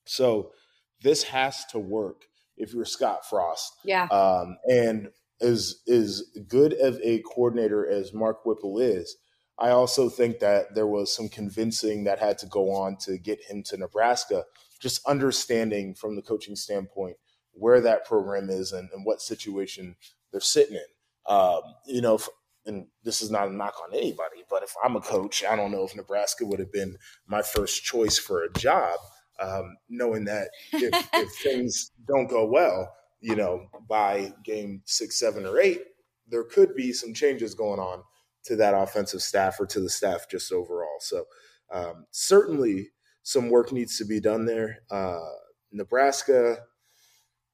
So 0.06 0.52
this 1.02 1.24
has 1.24 1.66
to 1.66 1.78
work 1.78 2.22
if 2.56 2.72
you're 2.72 2.86
Scott 2.86 3.28
Frost. 3.28 3.72
Yeah. 3.84 4.04
Um, 4.06 4.56
and 4.64 5.10
as 5.40 5.82
as 5.88 6.22
good 6.48 6.72
of 6.74 7.00
a 7.02 7.20
coordinator 7.20 7.86
as 7.86 8.12
Mark 8.12 8.44
Whipple 8.44 8.78
is, 8.78 9.16
I 9.58 9.70
also 9.70 10.08
think 10.08 10.40
that 10.40 10.74
there 10.74 10.86
was 10.86 11.14
some 11.14 11.28
convincing 11.28 12.04
that 12.04 12.18
had 12.18 12.38
to 12.38 12.46
go 12.46 12.70
on 12.72 12.96
to 12.98 13.18
get 13.18 13.44
him 13.44 13.62
to 13.64 13.76
Nebraska. 13.76 14.44
Just 14.80 15.06
understanding 15.06 15.94
from 15.94 16.16
the 16.16 16.22
coaching 16.22 16.56
standpoint 16.56 17.16
where 17.52 17.80
that 17.80 18.04
program 18.04 18.50
is 18.50 18.72
and, 18.72 18.88
and 18.92 19.04
what 19.04 19.22
situation 19.22 19.96
they're 20.32 20.40
sitting 20.40 20.76
in. 20.76 21.32
Um, 21.32 21.60
you 21.86 22.00
know, 22.00 22.16
if, 22.16 22.28
and 22.66 22.86
this 23.04 23.22
is 23.22 23.30
not 23.30 23.48
a 23.48 23.54
knock 23.54 23.76
on 23.82 23.96
anybody, 23.96 24.42
but 24.50 24.62
if 24.62 24.74
I'm 24.82 24.96
a 24.96 25.00
coach, 25.00 25.44
I 25.44 25.54
don't 25.54 25.70
know 25.70 25.84
if 25.84 25.94
Nebraska 25.94 26.44
would 26.44 26.58
have 26.58 26.72
been 26.72 26.96
my 27.26 27.42
first 27.42 27.84
choice 27.84 28.18
for 28.18 28.42
a 28.42 28.52
job, 28.52 28.98
um, 29.38 29.76
knowing 29.88 30.24
that 30.24 30.48
if, 30.72 31.08
if 31.14 31.32
things 31.36 31.92
don't 32.06 32.28
go 32.28 32.44
well, 32.44 32.92
you 33.24 33.34
know, 33.34 33.66
by 33.88 34.34
game 34.44 34.82
six, 34.84 35.18
seven, 35.18 35.46
or 35.46 35.58
eight, 35.58 35.82
there 36.28 36.44
could 36.44 36.74
be 36.74 36.92
some 36.92 37.14
changes 37.14 37.54
going 37.54 37.80
on 37.80 38.02
to 38.44 38.54
that 38.56 38.74
offensive 38.74 39.22
staff 39.22 39.58
or 39.58 39.64
to 39.64 39.80
the 39.80 39.88
staff 39.88 40.26
just 40.30 40.52
overall. 40.52 40.98
So 41.00 41.24
um, 41.72 42.04
certainly 42.10 42.90
some 43.22 43.48
work 43.48 43.72
needs 43.72 43.96
to 43.96 44.04
be 44.04 44.20
done 44.20 44.44
there. 44.44 44.80
Uh, 44.90 45.24
Nebraska 45.72 46.58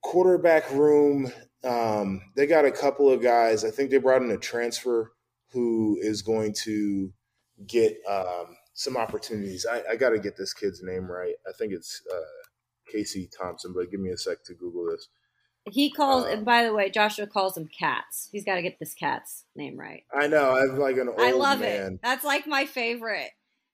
quarterback 0.02 0.68
room, 0.72 1.30
um, 1.62 2.20
they 2.34 2.46
got 2.48 2.64
a 2.64 2.72
couple 2.72 3.08
of 3.08 3.22
guys. 3.22 3.64
I 3.64 3.70
think 3.70 3.90
they 3.90 3.98
brought 3.98 4.22
in 4.22 4.30
a 4.32 4.38
transfer 4.38 5.12
who 5.52 5.98
is 6.00 6.20
going 6.20 6.52
to 6.64 7.12
get 7.68 7.96
um, 8.08 8.56
some 8.72 8.96
opportunities. 8.96 9.66
I, 9.70 9.82
I 9.92 9.96
got 9.96 10.10
to 10.10 10.18
get 10.18 10.36
this 10.36 10.52
kid's 10.52 10.82
name 10.82 11.08
right. 11.08 11.34
I 11.48 11.52
think 11.56 11.72
it's 11.72 12.02
uh, 12.12 12.90
Casey 12.90 13.28
Thompson, 13.38 13.72
but 13.72 13.92
give 13.92 14.00
me 14.00 14.10
a 14.10 14.16
sec 14.16 14.42
to 14.46 14.54
Google 14.54 14.86
this. 14.90 15.08
He 15.70 15.90
calls, 15.90 16.24
Uh, 16.24 16.28
and 16.28 16.44
by 16.44 16.64
the 16.64 16.72
way, 16.72 16.90
Joshua 16.90 17.26
calls 17.26 17.56
him 17.56 17.68
Cats. 17.68 18.28
He's 18.32 18.44
got 18.44 18.54
to 18.56 18.62
get 18.62 18.78
this 18.78 18.94
Cat's 18.94 19.44
name 19.54 19.78
right. 19.78 20.04
I 20.14 20.26
know. 20.26 20.56
I'm 20.56 20.78
like 20.78 20.96
an 20.96 21.08
old 21.08 21.20
I 21.20 21.32
love 21.32 21.60
man. 21.60 21.94
it. 21.94 22.00
That's 22.02 22.24
like 22.24 22.46
my 22.46 22.64
favorite. 22.66 23.30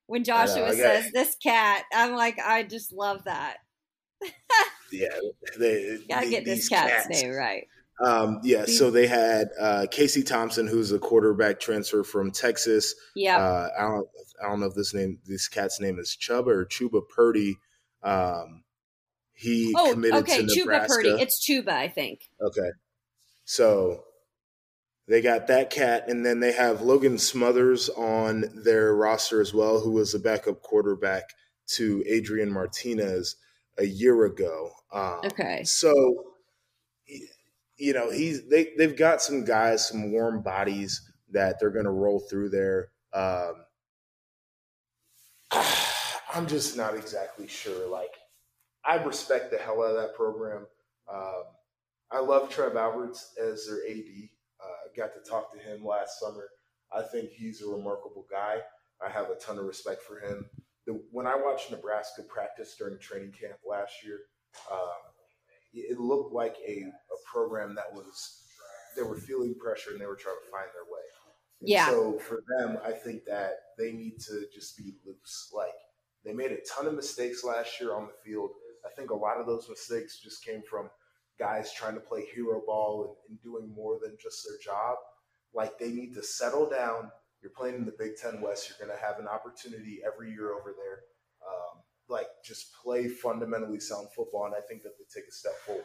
When 0.08 0.22
I 0.22 0.24
Joshua 0.24 0.66
got- 0.68 0.74
says 0.76 1.10
this 1.12 1.36
cat, 1.42 1.84
I'm 1.92 2.14
like, 2.14 2.38
I 2.38 2.62
just 2.64 2.92
love 2.92 3.24
that. 3.24 3.56
Yeah, 4.92 5.08
they 5.58 5.98
Gotta 6.08 6.26
the- 6.26 6.30
get 6.30 6.44
this 6.44 6.68
cat's 6.68 7.08
cats. 7.08 7.22
name 7.22 7.32
right. 7.32 7.66
Um, 8.04 8.40
yeah, 8.44 8.66
so 8.66 8.90
they 8.90 9.06
had 9.08 9.48
uh, 9.58 9.86
Casey 9.90 10.22
Thompson, 10.22 10.66
who's 10.68 10.92
a 10.92 10.98
quarterback 10.98 11.58
transfer 11.58 12.04
from 12.04 12.30
Texas. 12.30 12.94
Yeah, 13.16 13.38
uh, 13.38 13.68
I 13.76 13.82
don't, 13.82 14.08
I 14.44 14.48
don't 14.48 14.60
know 14.60 14.66
if 14.66 14.74
this 14.74 14.94
name, 14.94 15.18
this 15.26 15.48
cat's 15.48 15.80
name 15.80 15.98
is 15.98 16.16
Chubba 16.20 16.48
or 16.48 16.66
Chubba 16.66 17.02
Purdy. 17.08 17.56
Um, 18.04 18.62
he 19.36 19.72
oh, 19.76 19.92
committed 19.92 20.20
okay, 20.20 20.38
to 20.38 20.42
Nebraska. 20.42 20.64
Chubba 20.64 20.88
Purdy. 20.88 21.22
It's 21.22 21.46
Chubba, 21.46 21.68
I 21.68 21.88
think. 21.88 22.30
Okay, 22.40 22.70
so 23.44 24.04
they 25.06 25.20
got 25.20 25.46
that 25.48 25.70
cat, 25.70 26.08
and 26.08 26.24
then 26.24 26.40
they 26.40 26.52
have 26.52 26.80
Logan 26.80 27.18
Smothers 27.18 27.88
on 27.90 28.46
their 28.54 28.94
roster 28.94 29.40
as 29.40 29.52
well, 29.52 29.80
who 29.80 29.92
was 29.92 30.14
a 30.14 30.18
backup 30.18 30.62
quarterback 30.62 31.24
to 31.68 32.02
Adrian 32.06 32.50
Martinez 32.50 33.36
a 33.78 33.84
year 33.84 34.24
ago. 34.24 34.70
Um, 34.92 35.20
okay, 35.24 35.62
so 35.64 35.92
you 37.76 37.92
know 37.92 38.10
he's 38.10 38.48
they 38.48 38.72
they've 38.78 38.96
got 38.96 39.20
some 39.20 39.44
guys, 39.44 39.86
some 39.86 40.12
warm 40.12 40.42
bodies 40.42 41.02
that 41.30 41.60
they're 41.60 41.70
going 41.70 41.84
to 41.84 41.90
roll 41.90 42.20
through 42.20 42.48
there. 42.48 42.88
Um, 43.12 43.64
I'm 46.34 46.46
just 46.46 46.76
not 46.76 46.94
exactly 46.96 47.46
sure. 47.46 47.88
Like, 47.88 48.15
I 48.86 48.96
respect 49.02 49.50
the 49.50 49.58
hell 49.58 49.82
out 49.82 49.96
of 49.96 49.96
that 49.96 50.14
program. 50.14 50.66
Um, 51.12 51.44
I 52.10 52.20
love 52.20 52.48
Trev 52.50 52.76
Alberts 52.76 53.34
as 53.42 53.66
their 53.66 53.78
AD. 53.88 54.28
Uh, 54.62 54.88
got 54.96 55.10
to 55.14 55.28
talk 55.28 55.52
to 55.52 55.58
him 55.58 55.84
last 55.84 56.20
summer. 56.20 56.48
I 56.92 57.02
think 57.02 57.30
he's 57.30 57.62
a 57.62 57.68
remarkable 57.68 58.26
guy. 58.30 58.58
I 59.04 59.10
have 59.10 59.30
a 59.30 59.34
ton 59.34 59.58
of 59.58 59.64
respect 59.64 60.02
for 60.02 60.20
him. 60.20 60.46
The, 60.86 61.02
when 61.10 61.26
I 61.26 61.34
watched 61.34 61.70
Nebraska 61.70 62.22
practice 62.22 62.76
during 62.78 62.98
training 62.98 63.32
camp 63.32 63.58
last 63.68 64.04
year, 64.04 64.20
um, 64.70 64.78
it 65.74 65.98
looked 65.98 66.32
like 66.32 66.56
a, 66.66 66.84
a 66.84 67.30
program 67.30 67.74
that 67.74 67.92
was 67.92 68.42
they 68.96 69.02
were 69.02 69.16
feeling 69.16 69.54
pressure 69.54 69.90
and 69.90 70.00
they 70.00 70.06
were 70.06 70.16
trying 70.16 70.36
to 70.42 70.50
find 70.50 70.68
their 70.72 70.84
way. 70.84 71.02
And 71.60 71.68
yeah. 71.68 71.88
So 71.88 72.18
for 72.18 72.42
them, 72.58 72.78
I 72.84 72.92
think 72.92 73.24
that 73.26 73.52
they 73.78 73.92
need 73.92 74.18
to 74.20 74.44
just 74.54 74.78
be 74.78 74.94
loose. 75.04 75.50
Like 75.54 75.74
they 76.24 76.32
made 76.32 76.52
a 76.52 76.58
ton 76.68 76.86
of 76.86 76.94
mistakes 76.94 77.44
last 77.44 77.80
year 77.80 77.94
on 77.94 78.06
the 78.06 78.12
field. 78.24 78.50
I 78.86 78.94
think 78.96 79.10
a 79.10 79.14
lot 79.16 79.38
of 79.38 79.46
those 79.46 79.68
mistakes 79.68 80.20
just 80.22 80.44
came 80.44 80.62
from 80.68 80.88
guys 81.38 81.72
trying 81.72 81.94
to 81.94 82.00
play 82.00 82.24
hero 82.34 82.62
ball 82.66 83.04
and, 83.04 83.16
and 83.28 83.42
doing 83.42 83.72
more 83.74 83.98
than 84.02 84.16
just 84.20 84.46
their 84.46 84.58
job. 84.62 84.96
Like 85.54 85.78
they 85.78 85.90
need 85.90 86.14
to 86.14 86.22
settle 86.22 86.68
down. 86.68 87.10
You're 87.42 87.52
playing 87.56 87.76
in 87.76 87.84
the 87.84 87.94
Big 87.98 88.16
Ten 88.16 88.40
West. 88.40 88.68
You're 88.68 88.86
going 88.86 88.98
to 88.98 89.04
have 89.04 89.18
an 89.18 89.28
opportunity 89.28 90.00
every 90.06 90.30
year 90.30 90.52
over 90.52 90.74
there. 90.76 91.00
Um, 91.46 91.82
like 92.08 92.26
just 92.44 92.74
play 92.82 93.08
fundamentally 93.08 93.80
sound 93.80 94.08
football, 94.14 94.46
and 94.46 94.54
I 94.54 94.60
think 94.66 94.82
that 94.82 94.92
they 94.98 95.04
take 95.12 95.28
a 95.28 95.32
step 95.32 95.54
forward. 95.66 95.84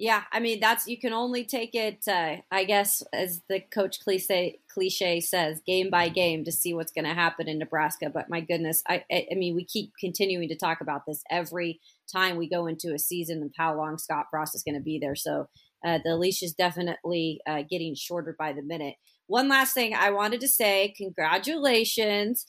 Yeah, 0.00 0.22
I 0.32 0.40
mean 0.40 0.60
that's 0.60 0.88
you 0.88 0.96
can 0.98 1.12
only 1.12 1.44
take 1.44 1.74
it, 1.74 2.08
uh, 2.08 2.36
I 2.50 2.64
guess, 2.64 3.02
as 3.12 3.42
the 3.50 3.60
coach 3.60 4.00
cliche 4.00 4.58
cliche 4.72 5.20
says, 5.20 5.60
game 5.66 5.90
by 5.90 6.08
game 6.08 6.42
to 6.46 6.52
see 6.52 6.72
what's 6.72 6.90
going 6.90 7.04
to 7.04 7.12
happen 7.12 7.50
in 7.50 7.58
Nebraska. 7.58 8.08
But 8.08 8.30
my 8.30 8.40
goodness, 8.40 8.82
I, 8.88 9.04
I 9.12 9.34
mean, 9.34 9.54
we 9.54 9.66
keep 9.66 9.92
continuing 10.00 10.48
to 10.48 10.56
talk 10.56 10.80
about 10.80 11.02
this 11.06 11.22
every 11.30 11.80
time 12.10 12.38
we 12.38 12.48
go 12.48 12.66
into 12.66 12.94
a 12.94 12.98
season 12.98 13.42
of 13.42 13.50
how 13.58 13.76
long 13.76 13.98
Scott 13.98 14.28
Frost 14.30 14.54
is 14.54 14.62
going 14.62 14.74
to 14.74 14.80
be 14.80 14.98
there. 14.98 15.14
So 15.14 15.48
uh, 15.84 15.98
the 16.02 16.16
leash 16.16 16.42
is 16.42 16.54
definitely 16.54 17.42
uh, 17.46 17.64
getting 17.68 17.94
shorter 17.94 18.34
by 18.38 18.54
the 18.54 18.62
minute. 18.62 18.94
One 19.26 19.50
last 19.50 19.74
thing 19.74 19.92
I 19.92 20.12
wanted 20.12 20.40
to 20.40 20.48
say: 20.48 20.94
congratulations 20.96 22.46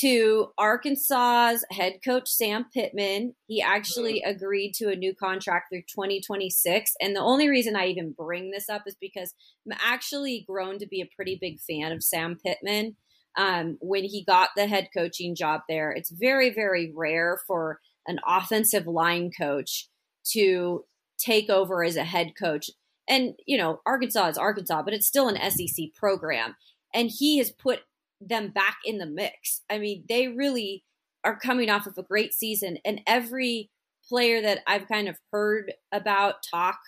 to 0.00 0.48
Arkansas's 0.58 1.64
head 1.70 2.00
coach 2.04 2.28
Sam 2.28 2.66
Pittman. 2.72 3.34
He 3.46 3.62
actually 3.62 4.22
agreed 4.22 4.72
to 4.74 4.90
a 4.90 4.96
new 4.96 5.14
contract 5.14 5.70
through 5.70 5.82
2026. 5.82 6.92
And 7.00 7.16
the 7.16 7.20
only 7.20 7.48
reason 7.48 7.76
I 7.76 7.86
even 7.86 8.12
bring 8.16 8.50
this 8.50 8.68
up 8.68 8.82
is 8.86 8.96
because 9.00 9.32
I'm 9.66 9.76
actually 9.82 10.44
grown 10.46 10.78
to 10.78 10.86
be 10.86 11.00
a 11.00 11.08
pretty 11.14 11.38
big 11.40 11.60
fan 11.60 11.92
of 11.92 12.02
Sam 12.02 12.36
Pittman. 12.44 12.96
Um, 13.38 13.78
when 13.80 14.04
he 14.04 14.24
got 14.24 14.50
the 14.56 14.66
head 14.66 14.88
coaching 14.94 15.34
job 15.34 15.62
there, 15.68 15.92
it's 15.92 16.10
very, 16.10 16.52
very 16.52 16.92
rare 16.94 17.40
for 17.46 17.80
an 18.06 18.18
offensive 18.26 18.86
line 18.86 19.30
coach 19.38 19.88
to 20.32 20.84
take 21.18 21.48
over 21.48 21.82
as 21.82 21.96
a 21.96 22.04
head 22.04 22.32
coach. 22.38 22.70
And, 23.08 23.34
you 23.46 23.56
know, 23.56 23.80
Arkansas 23.86 24.28
is 24.28 24.38
Arkansas, 24.38 24.82
but 24.82 24.94
it's 24.94 25.06
still 25.06 25.28
an 25.28 25.50
SEC 25.50 25.94
program. 25.94 26.56
And 26.94 27.10
he 27.10 27.38
has 27.38 27.50
put 27.50 27.80
them 28.20 28.48
back 28.48 28.78
in 28.84 28.98
the 28.98 29.06
mix. 29.06 29.62
I 29.70 29.78
mean, 29.78 30.04
they 30.08 30.28
really 30.28 30.84
are 31.24 31.38
coming 31.38 31.70
off 31.70 31.86
of 31.86 31.98
a 31.98 32.02
great 32.02 32.32
season, 32.32 32.78
and 32.84 33.00
every 33.06 33.70
player 34.08 34.40
that 34.42 34.60
I've 34.66 34.88
kind 34.88 35.08
of 35.08 35.18
heard 35.32 35.72
about 35.92 36.36
talk 36.48 36.78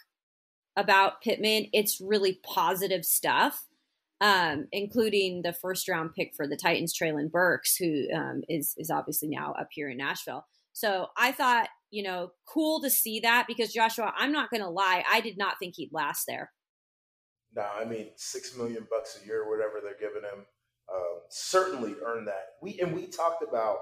about 0.77 1.21
Pittman, 1.23 1.67
it's 1.73 2.01
really 2.01 2.38
positive 2.45 3.05
stuff, 3.05 3.67
um, 4.21 4.69
including 4.71 5.43
the 5.43 5.53
first 5.53 5.88
round 5.88 6.14
pick 6.14 6.33
for 6.37 6.47
the 6.47 6.57
Titans, 6.57 6.97
Treylon 6.97 7.31
Burks, 7.31 7.77
who 7.77 8.07
um, 8.14 8.43
is 8.49 8.75
is 8.77 8.91
obviously 8.91 9.29
now 9.29 9.55
up 9.59 9.69
here 9.73 9.88
in 9.88 9.99
Nashville. 9.99 10.47
So 10.73 11.09
I 11.17 11.33
thought, 11.33 11.69
you 11.91 12.05
know, 12.05 12.31
cool 12.47 12.81
to 12.83 12.91
see 12.91 13.19
that 13.21 13.47
because 13.49 13.73
Joshua, 13.73 14.12
I'm 14.17 14.31
not 14.31 14.51
going 14.51 14.62
to 14.62 14.69
lie, 14.69 15.03
I 15.11 15.21
did 15.21 15.37
not 15.37 15.59
think 15.59 15.75
he'd 15.77 15.91
last 15.93 16.25
there. 16.29 16.53
No, 17.57 17.67
I 17.77 17.85
mean 17.85 18.11
six 18.14 18.57
million 18.57 18.87
bucks 18.88 19.19
a 19.21 19.27
year, 19.27 19.49
whatever 19.49 19.81
they're 19.83 19.99
giving 19.99 20.23
him 20.23 20.47
um, 20.92 21.20
certainly 21.29 21.94
earned 22.05 22.29
that. 22.29 22.55
We 22.62 22.81
and 22.81 22.94
we 22.94 23.07
talked 23.07 23.42
about 23.42 23.79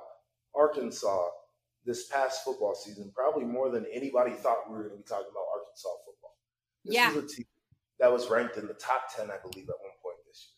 Arkansas 0.54 1.28
this 1.84 2.08
past 2.08 2.44
football 2.44 2.74
season, 2.74 3.12
probably 3.14 3.44
more 3.44 3.70
than 3.70 3.86
anybody 3.92 4.32
thought 4.32 4.68
we 4.68 4.76
were 4.76 4.84
going 4.84 4.96
to 4.96 5.02
be 5.02 5.08
talking 5.08 5.30
about 5.30 5.44
Arkansas 5.54 5.88
football. 6.04 6.34
This 6.84 6.94
yeah. 6.94 7.12
was 7.12 7.24
a 7.24 7.36
team 7.36 7.46
that 8.00 8.12
was 8.12 8.28
ranked 8.28 8.56
in 8.56 8.66
the 8.66 8.74
top 8.74 9.14
ten, 9.14 9.30
I 9.30 9.36
believe, 9.42 9.68
at 9.68 9.76
one 9.80 9.96
point 10.02 10.16
this 10.26 10.50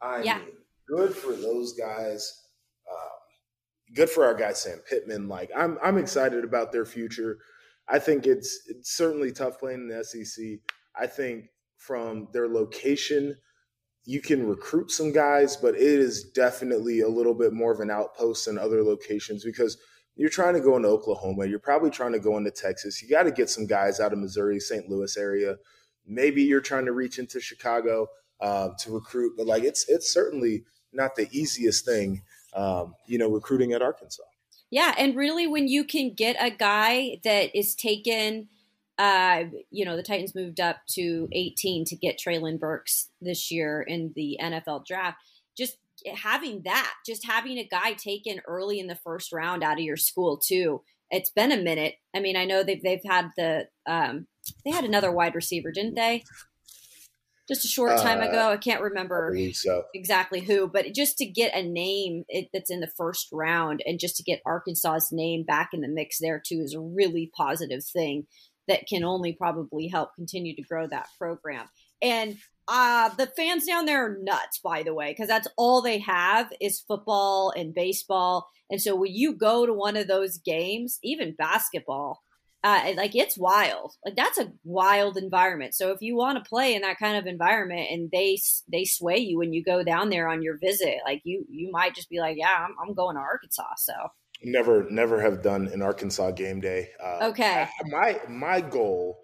year. 0.00 0.10
I 0.10 0.22
yeah. 0.22 0.38
mean, 0.38 0.54
good 0.88 1.14
for 1.14 1.32
those 1.32 1.74
guys. 1.74 2.42
Um, 2.90 3.94
good 3.94 4.10
for 4.10 4.24
our 4.24 4.34
guy 4.34 4.52
Sam 4.52 4.80
Pittman. 4.88 5.28
Like 5.28 5.50
I'm, 5.56 5.78
I'm 5.82 5.98
excited 5.98 6.44
about 6.44 6.72
their 6.72 6.86
future. 6.86 7.38
I 7.88 7.98
think 7.98 8.26
it's 8.26 8.60
it's 8.66 8.96
certainly 8.96 9.32
tough 9.32 9.58
playing 9.58 9.80
in 9.80 9.88
the 9.88 10.04
SEC. 10.04 10.44
I 10.98 11.06
think 11.06 11.46
from 11.76 12.28
their 12.32 12.48
location 12.48 13.36
you 14.04 14.20
can 14.20 14.46
recruit 14.46 14.90
some 14.90 15.12
guys, 15.12 15.56
but 15.56 15.74
it 15.74 15.80
is 15.80 16.24
definitely 16.24 17.00
a 17.00 17.08
little 17.08 17.34
bit 17.34 17.52
more 17.52 17.72
of 17.72 17.80
an 17.80 17.90
outpost 17.90 18.46
than 18.46 18.58
other 18.58 18.82
locations 18.82 19.44
because 19.44 19.78
you're 20.16 20.30
trying 20.30 20.54
to 20.54 20.60
go 20.60 20.76
into 20.76 20.88
Oklahoma, 20.88 21.46
you're 21.46 21.58
probably 21.58 21.90
trying 21.90 22.12
to 22.12 22.20
go 22.20 22.36
into 22.36 22.50
Texas. 22.50 23.02
You 23.02 23.08
got 23.08 23.24
to 23.24 23.32
get 23.32 23.50
some 23.50 23.66
guys 23.66 24.00
out 24.00 24.12
of 24.12 24.18
Missouri, 24.18 24.60
St. 24.60 24.88
Louis 24.88 25.16
area. 25.16 25.56
Maybe 26.06 26.42
you're 26.42 26.60
trying 26.60 26.84
to 26.84 26.92
reach 26.92 27.18
into 27.18 27.40
Chicago 27.40 28.08
uh, 28.40 28.70
to 28.80 28.92
recruit, 28.92 29.34
but 29.36 29.46
like 29.46 29.64
it's 29.64 29.88
it's 29.88 30.12
certainly 30.12 30.64
not 30.92 31.16
the 31.16 31.28
easiest 31.32 31.84
thing, 31.84 32.22
um, 32.54 32.94
you 33.06 33.18
know, 33.18 33.28
recruiting 33.28 33.72
at 33.72 33.82
Arkansas. 33.82 34.22
Yeah, 34.70 34.94
and 34.98 35.16
really, 35.16 35.46
when 35.46 35.66
you 35.66 35.84
can 35.84 36.14
get 36.14 36.36
a 36.38 36.50
guy 36.50 37.20
that 37.24 37.56
is 37.56 37.74
taken 37.74 38.48
uh, 38.98 39.44
you 39.70 39.84
know, 39.84 39.96
the 39.96 40.02
Titans 40.02 40.34
moved 40.34 40.60
up 40.60 40.78
to 40.90 41.28
18 41.32 41.84
to 41.86 41.96
get 41.96 42.18
Treylon 42.18 42.60
Burks 42.60 43.08
this 43.20 43.50
year 43.50 43.82
in 43.82 44.12
the 44.14 44.38
NFL 44.40 44.86
draft. 44.86 45.18
Just 45.56 45.78
having 46.14 46.62
that, 46.64 46.92
just 47.04 47.26
having 47.26 47.58
a 47.58 47.66
guy 47.66 47.92
taken 47.92 48.40
early 48.46 48.78
in 48.78 48.86
the 48.86 48.94
first 48.94 49.32
round 49.32 49.64
out 49.64 49.78
of 49.78 49.84
your 49.84 49.96
school 49.96 50.36
too. 50.36 50.82
It's 51.10 51.30
been 51.30 51.52
a 51.52 51.56
minute. 51.56 51.96
I 52.14 52.20
mean, 52.20 52.36
I 52.36 52.44
know 52.44 52.62
they've 52.62 52.82
they've 52.82 53.04
had 53.04 53.30
the 53.36 53.68
um, 53.86 54.26
they 54.64 54.70
had 54.70 54.84
another 54.84 55.10
wide 55.10 55.34
receiver, 55.34 55.70
didn't 55.72 55.94
they? 55.94 56.24
Just 57.46 57.64
a 57.66 57.68
short 57.68 57.98
time 57.98 58.20
uh, 58.20 58.28
ago, 58.28 58.50
I 58.52 58.56
can't 58.56 58.80
remember 58.80 59.34
I 59.36 59.50
so. 59.52 59.84
exactly 59.92 60.40
who, 60.40 60.66
but 60.66 60.94
just 60.94 61.18
to 61.18 61.26
get 61.26 61.54
a 61.54 61.62
name 61.62 62.24
it, 62.26 62.48
that's 62.54 62.70
in 62.70 62.80
the 62.80 62.90
first 62.96 63.28
round 63.32 63.82
and 63.84 64.00
just 64.00 64.16
to 64.16 64.22
get 64.22 64.40
Arkansas's 64.46 65.12
name 65.12 65.42
back 65.42 65.70
in 65.74 65.82
the 65.82 65.88
mix 65.88 66.18
there 66.18 66.40
too 66.44 66.62
is 66.64 66.72
a 66.72 66.80
really 66.80 67.30
positive 67.36 67.84
thing 67.84 68.26
that 68.68 68.86
can 68.88 69.04
only 69.04 69.32
probably 69.32 69.88
help 69.88 70.14
continue 70.14 70.54
to 70.56 70.62
grow 70.62 70.86
that 70.86 71.08
program. 71.18 71.66
And 72.02 72.36
uh, 72.66 73.10
the 73.10 73.26
fans 73.26 73.66
down 73.66 73.84
there 73.84 74.06
are 74.06 74.18
nuts, 74.22 74.58
by 74.62 74.82
the 74.82 74.94
way, 74.94 75.12
because 75.12 75.28
that's 75.28 75.48
all 75.56 75.82
they 75.82 75.98
have 75.98 76.52
is 76.60 76.80
football 76.80 77.52
and 77.56 77.74
baseball. 77.74 78.48
And 78.70 78.80
so 78.80 78.96
when 78.96 79.14
you 79.14 79.34
go 79.34 79.66
to 79.66 79.72
one 79.72 79.96
of 79.96 80.06
those 80.06 80.38
games, 80.38 80.98
even 81.02 81.34
basketball, 81.36 82.22
uh, 82.62 82.94
like 82.96 83.14
it's 83.14 83.36
wild. 83.36 83.92
Like 84.04 84.16
that's 84.16 84.38
a 84.38 84.50
wild 84.64 85.18
environment. 85.18 85.74
So 85.74 85.90
if 85.90 86.00
you 86.00 86.16
want 86.16 86.42
to 86.42 86.48
play 86.48 86.74
in 86.74 86.80
that 86.80 86.98
kind 86.98 87.18
of 87.18 87.26
environment 87.26 87.88
and 87.90 88.10
they 88.10 88.38
they 88.72 88.86
sway 88.86 89.18
you 89.18 89.36
when 89.36 89.52
you 89.52 89.62
go 89.62 89.84
down 89.84 90.08
there 90.08 90.28
on 90.28 90.42
your 90.42 90.56
visit, 90.56 90.96
like 91.04 91.20
you 91.24 91.44
you 91.50 91.70
might 91.70 91.94
just 91.94 92.08
be 92.08 92.20
like, 92.20 92.38
yeah, 92.38 92.64
I'm, 92.66 92.74
I'm 92.82 92.94
going 92.94 93.16
to 93.16 93.20
Arkansas. 93.20 93.74
So 93.76 93.92
Never, 94.42 94.88
never 94.90 95.20
have 95.20 95.42
done 95.42 95.68
an 95.68 95.80
Arkansas 95.80 96.32
game 96.32 96.60
day. 96.60 96.88
Uh, 97.02 97.28
okay. 97.30 97.68
My 97.86 98.20
my 98.28 98.60
goal 98.60 99.20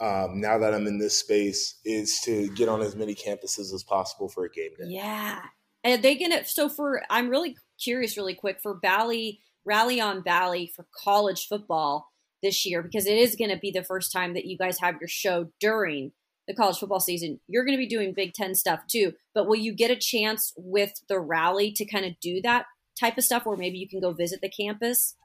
um, 0.00 0.40
now 0.40 0.58
that 0.58 0.72
I'm 0.74 0.86
in 0.86 0.98
this 0.98 1.18
space 1.18 1.78
is 1.84 2.20
to 2.24 2.48
get 2.54 2.68
on 2.68 2.80
as 2.80 2.96
many 2.96 3.14
campuses 3.14 3.74
as 3.74 3.84
possible 3.86 4.28
for 4.28 4.44
a 4.44 4.50
game 4.50 4.70
day. 4.78 4.86
Yeah, 4.88 5.40
and 5.82 6.02
they 6.02 6.16
gonna 6.16 6.44
so 6.44 6.68
for 6.68 7.02
I'm 7.10 7.28
really 7.28 7.56
curious, 7.82 8.16
really 8.16 8.34
quick 8.34 8.58
for 8.62 8.74
Bally 8.74 9.40
Rally 9.64 10.00
on 10.00 10.22
Bally 10.22 10.72
for 10.74 10.86
college 11.02 11.46
football. 11.46 12.08
this 12.42 12.66
year 12.66 12.82
because 12.82 13.06
it 13.06 13.16
is 13.16 13.36
going 13.36 13.50
to 13.50 13.56
be 13.56 13.70
the 13.70 13.82
first 13.82 14.12
time 14.12 14.34
that 14.34 14.44
you 14.44 14.58
guys 14.58 14.78
have 14.78 14.96
your 15.00 15.08
show 15.08 15.48
during 15.60 16.12
the 16.46 16.54
college 16.54 16.76
football 16.76 17.00
season. 17.00 17.40
You're 17.48 17.64
going 17.64 17.76
to 17.76 17.82
be 17.82 17.88
doing 17.88 18.12
Big 18.12 18.34
Ten 18.34 18.54
stuff 18.54 18.80
too, 18.86 19.14
but 19.34 19.46
will 19.46 19.56
you 19.56 19.72
get 19.72 19.90
a 19.90 19.96
chance 19.96 20.52
with 20.56 20.92
the 21.08 21.18
rally 21.18 21.72
to 21.72 21.86
kind 21.86 22.04
of 22.04 22.20
do 22.20 22.42
that 22.42 22.66
type 22.98 23.18
of 23.18 23.24
stuff 23.24 23.46
where 23.46 23.56
maybe 23.56 23.78
you 23.78 23.88
can 23.88 24.00
go 24.00 24.12
visit 24.12 24.40
the 24.40 24.48
campus? 24.48 25.16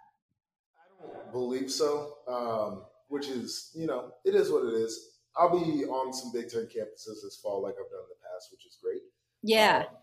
I 1.02 1.14
don't 1.14 1.32
believe 1.32 1.72
so, 1.72 2.16
um, 2.28 2.84
which 3.08 3.28
is, 3.28 3.72
you 3.76 3.88
know, 3.88 4.12
it 4.26 4.36
is 4.36 4.52
what 4.52 4.66
it 4.66 4.74
is. 4.74 5.18
I'll 5.38 5.52
be 5.52 5.86
on 5.86 6.14
some 6.14 6.32
Big 6.34 6.50
Ten 6.50 6.64
campuses 6.64 7.24
this 7.24 7.40
fall, 7.42 7.62
like 7.62 7.76
I've 7.76 7.90
done 7.90 8.02
in 8.02 8.10
the 8.10 8.28
past, 8.34 8.50
which 8.52 8.66
is 8.66 8.78
great. 8.84 9.02
Yeah. 9.42 9.86
Um, 9.90 9.96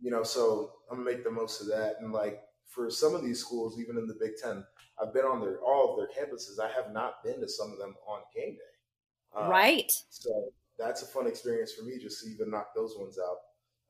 you 0.00 0.10
know, 0.10 0.22
so 0.22 0.72
I'm 0.90 0.98
gonna 0.98 1.10
make 1.10 1.24
the 1.24 1.30
most 1.30 1.60
of 1.60 1.66
that. 1.68 1.96
And 2.00 2.12
like 2.12 2.40
for 2.66 2.90
some 2.90 3.14
of 3.14 3.22
these 3.22 3.40
schools, 3.40 3.78
even 3.78 3.98
in 3.98 4.06
the 4.06 4.16
Big 4.18 4.32
Ten, 4.42 4.64
I've 5.00 5.12
been 5.12 5.24
on 5.24 5.40
their 5.40 5.58
all 5.60 5.92
of 5.92 5.98
their 5.98 6.08
campuses. 6.08 6.60
I 6.60 6.70
have 6.72 6.92
not 6.92 7.22
been 7.24 7.40
to 7.40 7.48
some 7.48 7.72
of 7.72 7.78
them 7.78 7.94
on 8.06 8.20
game 8.34 8.54
day. 8.54 9.36
Um, 9.36 9.50
right. 9.50 9.90
So 10.08 10.50
that's 10.78 11.02
a 11.02 11.06
fun 11.06 11.26
experience 11.26 11.72
for 11.72 11.84
me 11.84 11.98
just 11.98 12.24
to 12.24 12.30
even 12.30 12.50
knock 12.50 12.68
those 12.74 12.96
ones 12.98 13.18
out. 13.18 13.36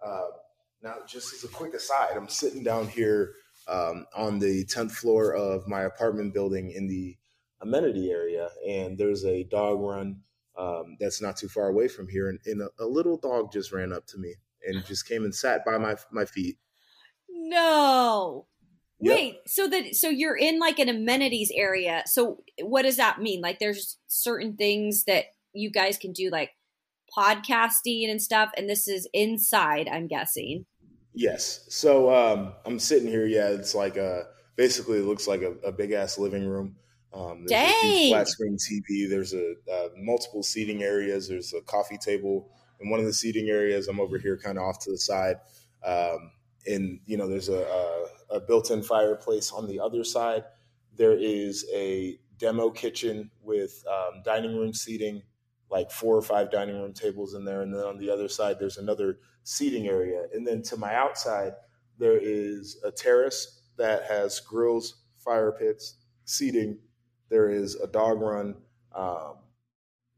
Uh, 0.04 0.26
now, 0.82 0.94
just 1.06 1.34
as 1.34 1.44
a 1.44 1.48
quick 1.48 1.74
aside, 1.74 2.16
I'm 2.16 2.28
sitting 2.28 2.62
down 2.62 2.88
here 2.88 3.34
um, 3.68 4.06
on 4.16 4.38
the 4.38 4.64
10th 4.64 4.92
floor 4.92 5.34
of 5.34 5.68
my 5.68 5.82
apartment 5.82 6.32
building 6.32 6.72
in 6.74 6.86
the 6.86 7.16
amenity 7.60 8.10
area, 8.10 8.48
and 8.66 8.96
there's 8.96 9.24
a 9.24 9.44
dog 9.44 9.80
run 9.80 10.20
um, 10.58 10.96
that's 10.98 11.20
not 11.20 11.36
too 11.36 11.48
far 11.48 11.68
away 11.68 11.88
from 11.88 12.08
here, 12.08 12.28
and, 12.28 12.38
and 12.46 12.62
a, 12.62 12.84
a, 12.84 12.86
little 12.86 13.18
dog 13.18 13.52
just 13.52 13.72
ran 13.72 13.92
up 13.92 14.06
to 14.06 14.18
me 14.18 14.34
and 14.66 14.84
just 14.86 15.06
came 15.06 15.24
and 15.24 15.34
sat 15.34 15.64
by 15.64 15.78
my 15.78 15.96
my 16.10 16.24
feet. 16.24 16.56
No. 17.28 18.46
Yep. 19.00 19.16
Wait, 19.16 19.36
so 19.46 19.68
that 19.68 19.94
so 19.94 20.08
you're 20.08 20.36
in 20.36 20.58
like 20.58 20.78
an 20.78 20.88
amenities 20.88 21.52
area. 21.54 22.02
So 22.06 22.42
what 22.60 22.82
does 22.82 22.96
that 22.96 23.20
mean? 23.20 23.40
Like 23.40 23.58
there's 23.58 23.98
certain 24.08 24.56
things 24.56 25.04
that 25.04 25.26
you 25.54 25.70
guys 25.70 25.96
can 25.96 26.12
do 26.12 26.28
like 26.30 26.50
podcasting 27.16 28.10
and 28.10 28.20
stuff 28.20 28.50
and 28.56 28.68
this 28.68 28.86
is 28.86 29.08
inside, 29.14 29.88
I'm 29.88 30.06
guessing. 30.06 30.66
Yes. 31.20 31.66
So 31.68 32.11
um 32.11 32.54
I'm 32.64 32.78
sitting 32.78 33.06
here, 33.06 33.26
yeah, 33.26 33.48
it's 33.48 33.74
like 33.74 33.98
a 33.98 34.28
basically 34.56 35.00
it 35.00 35.04
looks 35.04 35.28
like 35.28 35.42
a, 35.42 35.52
a 35.62 35.70
big 35.70 35.92
ass 35.92 36.18
living 36.18 36.46
room. 36.46 36.76
Um, 37.12 37.44
there's 37.46 37.70
Dang. 37.70 37.85
a 37.85 38.09
flat 38.09 38.28
screen 38.28 38.56
TV. 38.56 39.06
There's 39.06 39.35
a 39.35 39.52
uh, 39.70 39.88
multiple 39.98 40.42
seating 40.42 40.83
areas. 40.83 41.28
There's 41.28 41.52
a 41.52 41.61
coffee 41.61 41.98
table 41.98 42.48
in 42.80 42.88
one 42.88 43.00
of 43.00 43.04
the 43.04 43.12
seating 43.12 43.50
areas. 43.50 43.87
I'm 43.87 44.00
over 44.00 44.16
here, 44.16 44.38
kind 44.38 44.56
of 44.56 44.64
off 44.64 44.78
to 44.85 44.92
the 44.92 44.96
side. 44.96 45.37
Um, 45.85 46.30
and 46.66 47.00
you 47.04 47.18
know, 47.18 47.28
there's 47.28 47.50
a, 47.50 47.66
a, 48.30 48.37
a, 48.37 48.40
built-in 48.40 48.83
fireplace 48.83 49.52
on 49.52 49.66
the 49.66 49.78
other 49.78 50.04
side. 50.04 50.44
There 50.96 51.18
is 51.18 51.66
a 51.74 52.18
demo 52.38 52.70
kitchen 52.70 53.30
with 53.42 53.85
um, 53.90 54.22
dining 54.24 54.56
room 54.56 54.72
seating, 54.72 55.22
like 55.70 55.90
four 55.90 56.16
or 56.16 56.22
five 56.22 56.50
dining 56.50 56.80
room 56.80 56.92
tables 56.92 57.35
in 57.35 57.44
there. 57.44 57.62
And 57.62 57.72
then 57.72 57.85
on 57.85 57.98
the 57.98 58.11
other 58.11 58.28
side, 58.28 58.56
there's 58.59 58.78
another 58.78 59.18
seating 59.44 59.87
area. 59.87 60.24
And 60.35 60.46
then 60.46 60.62
to 60.62 60.76
my 60.76 60.94
outside, 60.94 61.52
there 61.98 62.18
is 62.20 62.80
a 62.85 62.90
terrace 62.90 63.62
that 63.76 64.04
has 64.04 64.40
grills, 64.40 65.02
fire 65.16 65.52
pits, 65.52 65.98
seating 66.24 66.78
there 67.30 67.48
is 67.48 67.76
a 67.76 67.87
dog 67.87 68.20
run. 68.20 68.56
Um, 68.94 69.37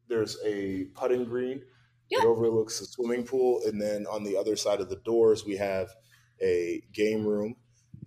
there's 0.08 0.38
a 0.44 0.86
putting 0.94 1.24
green. 1.26 1.62
Yeah. 2.10 2.20
It 2.20 2.24
overlooks 2.24 2.80
the 2.80 2.86
swimming 2.86 3.24
pool, 3.24 3.62
and 3.66 3.80
then 3.80 4.06
on 4.06 4.24
the 4.24 4.36
other 4.36 4.56
side 4.56 4.80
of 4.80 4.88
the 4.88 4.96
doors, 4.96 5.46
we 5.46 5.56
have 5.56 5.88
a 6.42 6.82
game 6.92 7.24
room, 7.24 7.54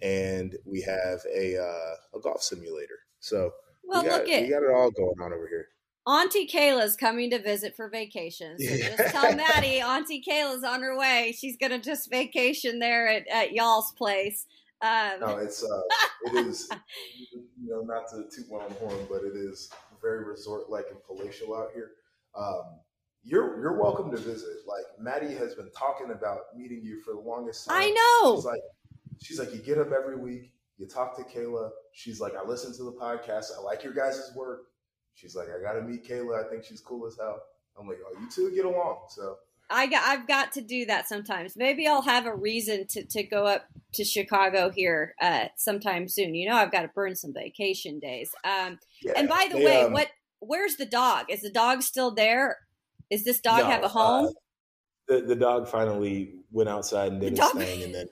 and 0.02 0.56
we 0.66 0.82
have 0.82 1.22
a 1.34 1.58
uh, 1.58 2.18
a 2.18 2.20
golf 2.22 2.44
simulator. 2.44 3.00
So 3.20 3.52
well, 3.84 4.04
we 4.04 4.10
got, 4.10 4.20
look 4.22 4.30
at 4.30 4.42
we 4.44 4.50
got 4.50 4.64
it 4.64 4.76
all 4.76 4.92
going 4.92 5.16
on 5.22 5.34
over 5.34 5.48
here. 5.48 5.68
Auntie 6.08 6.48
Kayla's 6.48 6.96
coming 6.96 7.32
to 7.32 7.42
visit 7.42 7.76
for 7.76 7.90
vacation. 7.90 8.58
So 8.60 8.74
yeah. 8.74 8.96
just 8.96 9.14
tell 9.14 9.36
Maddie 9.36 9.82
Auntie 9.82 10.24
Kayla's 10.28 10.64
on 10.64 10.82
her 10.82 10.98
way. 10.98 11.36
She's 11.38 11.58
gonna 11.58 11.80
just 11.80 12.10
vacation 12.10 12.80
there 12.80 13.08
at, 13.08 13.28
at 13.28 13.54
y'all's 13.54 13.92
place. 13.94 14.46
Um, 14.82 15.20
no, 15.20 15.38
it's 15.38 15.64
uh, 15.64 15.82
it 16.26 16.36
is 16.48 16.70
you 17.34 17.70
know 17.70 17.82
not 17.82 18.08
to 18.10 18.24
toot 18.36 18.46
my 18.52 18.64
own 18.64 18.72
horn, 18.80 19.08
but 19.10 19.24
it 19.24 19.36
is 19.36 19.70
very 20.02 20.24
resort 20.24 20.70
like 20.70 20.86
and 20.92 21.00
palatial 21.04 21.56
out 21.56 21.70
here. 21.74 21.92
Um, 22.38 22.80
you're 23.24 23.60
you're 23.60 23.80
welcome 23.80 24.12
to 24.12 24.18
visit. 24.18 24.58
Like 24.68 24.86
Maddie 25.00 25.34
has 25.34 25.56
been 25.56 25.72
talking 25.76 26.12
about 26.12 26.42
meeting 26.56 26.82
you 26.84 27.02
for 27.02 27.14
the 27.14 27.20
longest 27.20 27.68
time. 27.68 27.82
I 27.82 27.90
know. 27.90 28.36
She's 28.36 28.46
like, 28.46 28.62
she's 29.22 29.40
like, 29.40 29.54
you 29.54 29.60
get 29.60 29.80
up 29.80 29.92
every 29.92 30.18
week, 30.18 30.52
you 30.78 30.88
talk 30.88 31.18
to 31.18 31.24
Kayla. 31.24 31.72
She's 31.94 32.20
like, 32.20 32.34
I 32.36 32.46
listen 32.46 32.72
to 32.78 32.84
the 32.84 32.92
podcast. 32.92 33.46
I 33.58 33.62
like 33.64 33.84
your 33.84 33.94
guys' 33.94 34.32
work. 34.36 34.68
She's 35.16 35.36
like, 35.36 35.48
I 35.48 35.62
got 35.62 35.80
to 35.80 35.82
meet 35.82 36.08
Kayla. 36.08 36.46
I 36.46 36.50
think 36.50 36.64
she's 36.64 36.82
cool 36.82 37.08
as 37.08 37.18
hell. 37.18 37.42
I'm 37.80 37.88
like, 37.88 37.98
oh, 38.06 38.20
you 38.20 38.30
two 38.30 38.54
get 38.56 38.66
along. 38.66 39.00
So 39.10 39.38
I 39.70 39.88
got, 39.88 40.04
I've 40.06 40.28
got 40.28 40.52
to 40.54 40.62
do 40.62 40.86
that 40.86 41.08
sometimes. 41.08 41.56
Maybe 41.58 41.88
I'll 41.88 42.02
have 42.02 42.26
a 42.26 42.36
reason 42.36 42.86
to, 42.88 43.06
to 43.06 43.24
go 43.24 43.46
up 43.46 43.66
to 43.94 44.04
Chicago 44.04 44.70
here 44.70 45.16
uh, 45.22 45.46
sometime 45.56 46.08
soon. 46.08 46.36
You 46.36 46.50
know, 46.50 46.56
I've 46.56 46.72
got 46.72 46.84
to 46.84 46.90
burn 46.90 47.16
some 47.16 47.34
vacation 47.34 48.00
days. 48.00 48.30
Um, 48.44 48.80
yeah, 49.02 49.14
and 49.16 49.28
by 49.28 49.48
the 49.52 49.58
they, 49.58 49.66
way, 49.66 49.82
um, 49.84 49.94
what? 49.94 50.10
Where's 50.40 50.76
the 50.76 50.86
dog? 50.86 51.26
Is 51.30 51.42
the 51.42 51.50
dog 51.50 51.82
still 51.82 52.12
there? 52.12 52.58
Is 53.10 53.24
this 53.24 53.40
dog 53.40 53.60
no, 53.60 53.66
have 53.66 53.84
a 53.84 53.88
home? 53.88 54.28
Uh, 54.28 54.32
the 55.08 55.22
the 55.22 55.36
dog 55.36 55.68
finally 55.68 56.36
went 56.52 56.70
outside 56.70 57.12
and 57.14 57.22
did 57.22 57.32
his 57.32 57.40
dog- 57.40 57.58
thing, 57.58 57.84
and 57.84 57.96
then 57.96 58.08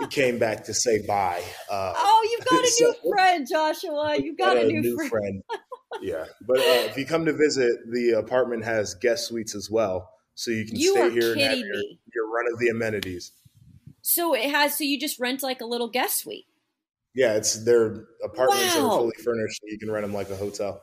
he 0.00 0.06
came 0.06 0.38
back 0.38 0.64
to 0.64 0.74
say 0.74 1.06
bye. 1.06 1.42
Uh, 1.70 1.92
oh, 1.96 2.28
you've 2.30 2.46
got 2.46 2.64
a 2.64 2.66
so, 2.70 2.84
new 2.86 3.12
friend, 3.12 3.46
Joshua. 3.48 4.16
You've 4.18 4.38
got, 4.38 4.54
got 4.54 4.64
a, 4.64 4.66
new, 4.66 4.80
new 4.80 4.96
friend. 4.96 5.10
friend. 5.10 5.42
Yeah, 6.00 6.26
but 6.46 6.58
uh, 6.58 6.86
if 6.86 6.96
you 6.96 7.06
come 7.06 7.24
to 7.24 7.32
visit, 7.32 7.90
the 7.90 8.12
apartment 8.18 8.64
has 8.64 8.94
guest 8.94 9.28
suites 9.28 9.54
as 9.54 9.70
well 9.70 10.10
so 10.38 10.52
you 10.52 10.64
can 10.64 10.76
you 10.76 10.92
stay 10.92 11.10
here 11.10 11.32
and 11.32 11.40
have 11.40 11.58
your, 11.58 11.74
your, 12.14 12.30
run 12.32 12.44
of 12.52 12.60
the 12.60 12.68
amenities. 12.68 13.32
So 14.02 14.34
it 14.34 14.48
has. 14.50 14.78
So 14.78 14.84
you 14.84 14.96
just 15.00 15.18
rent 15.18 15.42
like 15.42 15.60
a 15.60 15.66
little 15.66 15.88
guest 15.88 16.18
suite. 16.18 16.46
Yeah, 17.12 17.34
it's 17.34 17.64
their 17.64 18.04
apartments 18.22 18.76
wow. 18.76 18.86
are 18.86 18.98
fully 18.98 19.16
furnished. 19.24 19.60
you 19.64 19.80
can 19.80 19.90
rent 19.90 20.06
them 20.06 20.14
like 20.14 20.30
a 20.30 20.36
hotel. 20.36 20.80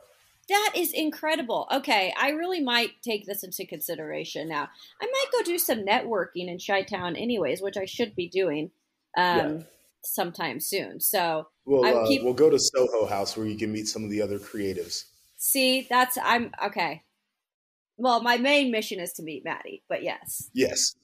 That 0.50 0.72
is 0.76 0.92
incredible. 0.92 1.68
Okay, 1.72 2.12
I 2.18 2.30
really 2.30 2.60
might 2.60 3.00
take 3.00 3.24
this 3.24 3.42
into 3.42 3.64
consideration 3.64 4.46
now. 4.46 4.68
I 5.00 5.06
might 5.06 5.26
go 5.32 5.42
do 5.42 5.56
some 5.56 5.86
networking 5.86 6.48
in 6.48 6.58
Chi 6.58 6.82
Town, 6.82 7.16
anyways, 7.16 7.62
which 7.62 7.78
I 7.78 7.86
should 7.86 8.14
be 8.14 8.28
doing 8.28 8.70
um, 9.16 9.38
yeah. 9.38 9.62
sometime 10.04 10.60
soon. 10.60 11.00
So 11.00 11.48
we'll 11.66 11.84
uh, 11.84 12.06
keep... 12.06 12.22
we'll 12.22 12.32
go 12.32 12.48
to 12.48 12.58
Soho 12.58 13.06
House 13.06 13.36
where 13.36 13.46
you 13.46 13.56
can 13.56 13.72
meet 13.72 13.88
some 13.88 14.04
of 14.04 14.10
the 14.10 14.22
other 14.22 14.38
creatives. 14.38 15.04
See, 15.36 15.86
that's 15.88 16.16
I'm 16.22 16.52
okay. 16.64 17.02
Well, 17.98 18.22
my 18.22 18.36
main 18.36 18.70
mission 18.70 19.00
is 19.00 19.12
to 19.14 19.22
meet 19.22 19.44
Maddie, 19.44 19.82
but 19.88 20.02
yes. 20.02 20.50
Yes. 20.54 20.94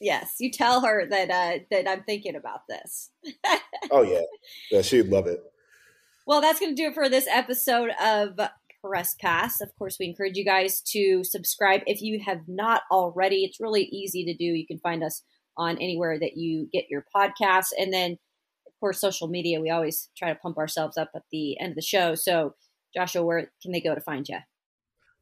Yes, 0.00 0.36
you 0.38 0.50
tell 0.52 0.82
her 0.82 1.06
that 1.06 1.30
uh, 1.30 1.58
that 1.70 1.88
I'm 1.88 2.04
thinking 2.04 2.36
about 2.36 2.68
this. 2.68 3.10
oh 3.90 4.02
yeah, 4.02 4.20
yeah, 4.70 4.82
she'd 4.82 5.08
love 5.08 5.26
it. 5.26 5.40
Well, 6.24 6.40
that's 6.40 6.60
going 6.60 6.76
to 6.76 6.80
do 6.80 6.88
it 6.88 6.94
for 6.94 7.08
this 7.08 7.26
episode 7.26 7.90
of 8.00 8.38
Press 8.84 9.14
Pass. 9.14 9.60
Of 9.60 9.74
course, 9.76 9.96
we 9.98 10.06
encourage 10.06 10.36
you 10.36 10.44
guys 10.44 10.80
to 10.92 11.24
subscribe 11.24 11.80
if 11.86 12.00
you 12.00 12.20
have 12.20 12.42
not 12.46 12.82
already. 12.92 13.44
It's 13.44 13.58
really 13.58 13.84
easy 13.84 14.24
to 14.26 14.34
do. 14.34 14.44
You 14.44 14.66
can 14.66 14.78
find 14.78 15.02
us 15.02 15.22
on 15.56 15.78
anywhere 15.78 16.16
that 16.20 16.36
you 16.36 16.68
get 16.72 16.84
your 16.88 17.04
podcasts, 17.14 17.72
and 17.76 17.92
then 17.92 18.18
course 18.80 19.00
social 19.00 19.28
media. 19.28 19.60
We 19.60 19.70
always 19.70 20.08
try 20.16 20.32
to 20.32 20.38
pump 20.38 20.58
ourselves 20.58 20.96
up 20.96 21.10
at 21.14 21.22
the 21.30 21.58
end 21.60 21.70
of 21.70 21.76
the 21.76 21.82
show. 21.82 22.14
So, 22.14 22.54
Joshua, 22.94 23.24
where 23.24 23.50
can 23.62 23.72
they 23.72 23.80
go 23.80 23.94
to 23.94 24.00
find 24.00 24.28
you? 24.28 24.38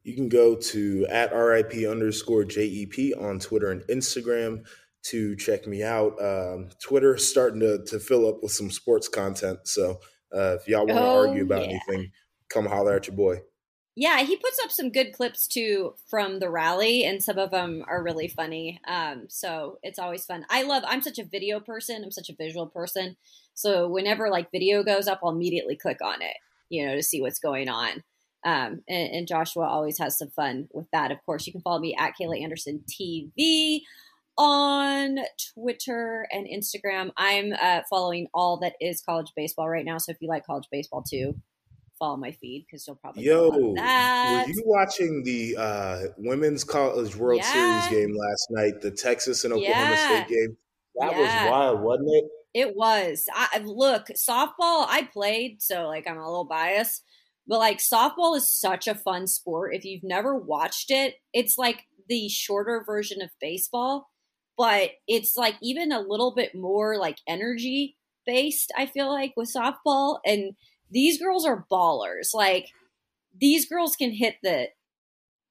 You 0.03 0.15
can 0.15 0.29
go 0.29 0.55
to 0.55 1.05
at 1.09 1.33
RIP 1.33 1.73
underscore 1.89 2.45
JEP 2.45 3.17
on 3.19 3.39
Twitter 3.39 3.71
and 3.71 3.81
Instagram 3.83 4.65
to 5.03 5.35
check 5.35 5.67
me 5.67 5.83
out. 5.83 6.13
Um, 6.21 6.69
Twitter 6.81 7.17
starting 7.17 7.59
to, 7.59 7.83
to 7.85 7.99
fill 7.99 8.27
up 8.27 8.41
with 8.41 8.51
some 8.51 8.71
sports 8.71 9.07
content. 9.07 9.59
So 9.65 9.99
uh, 10.33 10.55
if 10.59 10.67
y'all 10.67 10.85
want 10.85 10.99
to 10.99 11.01
oh, 11.01 11.27
argue 11.27 11.43
about 11.43 11.63
yeah. 11.63 11.79
anything, 11.89 12.11
come 12.49 12.65
holler 12.65 12.95
at 12.95 13.07
your 13.07 13.15
boy. 13.15 13.41
Yeah, 13.99 14.21
he 14.21 14.37
puts 14.37 14.59
up 14.63 14.69
some 14.69 14.91
good 14.91 15.11
clips 15.11 15.47
too 15.47 15.95
from 16.07 16.37
the 16.37 16.51
rally, 16.51 17.03
and 17.03 17.23
some 17.23 17.39
of 17.39 17.49
them 17.49 17.83
are 17.87 18.03
really 18.03 18.27
funny. 18.27 18.79
Um, 18.87 19.23
so 19.27 19.79
it's 19.81 19.97
always 19.97 20.23
fun. 20.23 20.45
I 20.51 20.61
love. 20.61 20.83
I'm 20.85 21.01
such 21.01 21.17
a 21.17 21.25
video 21.25 21.59
person. 21.59 22.03
I'm 22.03 22.11
such 22.11 22.29
a 22.29 22.35
visual 22.35 22.67
person. 22.67 23.17
So 23.55 23.87
whenever 23.87 24.29
like 24.29 24.51
video 24.51 24.83
goes 24.83 25.07
up, 25.07 25.21
I'll 25.23 25.31
immediately 25.31 25.75
click 25.75 25.97
on 26.03 26.21
it, 26.21 26.35
you 26.69 26.85
know, 26.85 26.93
to 26.93 27.01
see 27.01 27.21
what's 27.21 27.39
going 27.39 27.69
on. 27.69 28.03
Um, 28.43 28.83
and, 28.87 29.15
and, 29.15 29.27
Joshua 29.27 29.65
always 29.65 29.97
has 29.97 30.15
some 30.15 30.29
fun 30.29 30.69
with 30.71 30.85
that. 30.91 31.11
Of 31.11 31.25
course, 31.25 31.47
you 31.47 31.51
can 31.51 31.61
follow 31.61 31.79
me 31.79 31.95
at 31.97 32.13
Kayla 32.21 32.39
Anderson 32.39 32.83
TV 32.87 33.81
on 34.37 35.17
Twitter 35.55 36.27
and 36.31 36.45
Instagram. 36.45 37.09
I'm 37.17 37.51
uh, 37.59 37.81
following 37.89 38.27
all 38.31 38.57
that 38.57 38.75
is 38.79 39.01
college 39.01 39.31
baseball 39.35 39.67
right 39.67 39.83
now. 39.83 39.97
So 39.97 40.11
if 40.11 40.17
you 40.21 40.27
like 40.27 40.45
college 40.45 40.67
baseball 40.71 41.01
too, 41.01 41.41
follow 41.97 42.17
my 42.17 42.31
feed 42.31 42.65
because 42.65 42.85
you'll 42.85 42.95
probably 42.97 43.23
yo 43.23 43.49
were 43.49 44.45
you 44.47 44.63
watching 44.65 45.23
the 45.23 45.55
uh, 45.57 45.99
women's 46.17 46.63
college 46.63 47.15
World 47.15 47.41
yeah. 47.43 47.81
Series 47.81 47.99
game 47.99 48.15
last 48.15 48.47
night? 48.51 48.81
The 48.81 48.91
Texas 48.91 49.43
and 49.43 49.53
Oklahoma 49.53 49.91
yeah. 49.91 50.25
State 50.25 50.27
game. 50.29 50.57
That 50.95 51.11
yeah. 51.11 51.19
was 51.43 51.51
wild, 51.51 51.81
wasn't 51.81 52.09
it? 52.11 52.25
It 52.53 52.75
was. 52.75 53.25
I, 53.33 53.59
look, 53.63 54.07
softball. 54.15 54.85
I 54.89 55.07
played, 55.13 55.61
so 55.61 55.87
like 55.87 56.07
I'm 56.07 56.17
a 56.17 56.25
little 56.25 56.45
biased 56.45 57.03
But 57.45 57.59
like 57.59 57.77
softball 57.77 58.35
is 58.35 58.51
such 58.51 58.87
a 58.87 58.95
fun 58.95 59.27
sport. 59.27 59.75
If 59.75 59.85
you've 59.85 60.03
never 60.03 60.35
watched 60.35 60.91
it, 60.91 61.15
it's 61.33 61.57
like 61.57 61.83
the 62.09 62.29
shorter 62.29 62.83
version 62.85 63.21
of 63.21 63.29
baseball, 63.39 64.09
but 64.57 64.91
it's 65.07 65.37
like 65.37 65.55
even 65.61 65.91
a 65.91 66.01
little 66.01 66.33
bit 66.33 66.55
more 66.55 66.97
like 66.97 67.17
energy 67.27 67.95
based, 68.25 68.71
I 68.77 68.87
feel 68.87 69.09
like, 69.09 69.33
with 69.37 69.53
softball. 69.55 70.19
And 70.25 70.53
these 70.91 71.19
girls 71.19 71.45
are 71.45 71.65
ballers. 71.71 72.33
Like 72.33 72.69
these 73.39 73.67
girls 73.67 73.95
can 73.95 74.11
hit 74.11 74.35
the 74.43 74.69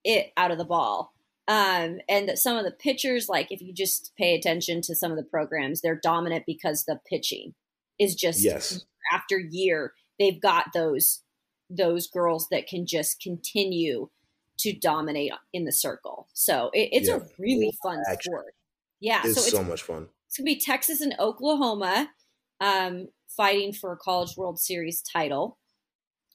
it 0.04 0.32
out 0.36 0.50
of 0.50 0.58
the 0.58 0.64
ball. 0.64 1.12
Um, 1.48 1.98
and 2.08 2.28
that 2.28 2.38
some 2.38 2.56
of 2.56 2.64
the 2.64 2.72
pitchers, 2.72 3.28
like 3.28 3.52
if 3.52 3.60
you 3.60 3.72
just 3.72 4.12
pay 4.18 4.34
attention 4.34 4.80
to 4.82 4.96
some 4.96 5.12
of 5.12 5.16
the 5.16 5.22
programs, 5.22 5.80
they're 5.80 6.00
dominant 6.02 6.44
because 6.44 6.84
the 6.84 6.98
pitching 7.08 7.54
is 8.00 8.14
just 8.14 8.42
yes. 8.42 8.84
after 9.12 9.38
year 9.38 9.92
they've 10.18 10.40
got 10.40 10.72
those 10.74 11.22
those 11.68 12.06
girls 12.06 12.48
that 12.50 12.66
can 12.66 12.86
just 12.86 13.20
continue 13.20 14.08
to 14.58 14.72
dominate 14.72 15.32
in 15.52 15.64
the 15.64 15.72
circle. 15.72 16.28
So 16.32 16.70
it, 16.72 16.88
it's 16.92 17.08
yeah. 17.08 17.16
a 17.16 17.20
really 17.38 17.72
fun 17.82 18.02
Action. 18.08 18.32
sport. 18.32 18.54
Yeah, 19.00 19.20
it's 19.24 19.34
so 19.34 19.40
it's 19.40 19.50
so 19.50 19.64
much 19.64 19.82
fun. 19.82 20.06
It's 20.26 20.38
gonna 20.38 20.46
be 20.46 20.60
Texas 20.60 21.00
and 21.00 21.14
Oklahoma 21.18 22.10
um, 22.60 23.08
fighting 23.28 23.72
for 23.72 23.92
a 23.92 23.96
College 23.96 24.36
World 24.36 24.58
Series 24.58 25.02
title 25.02 25.58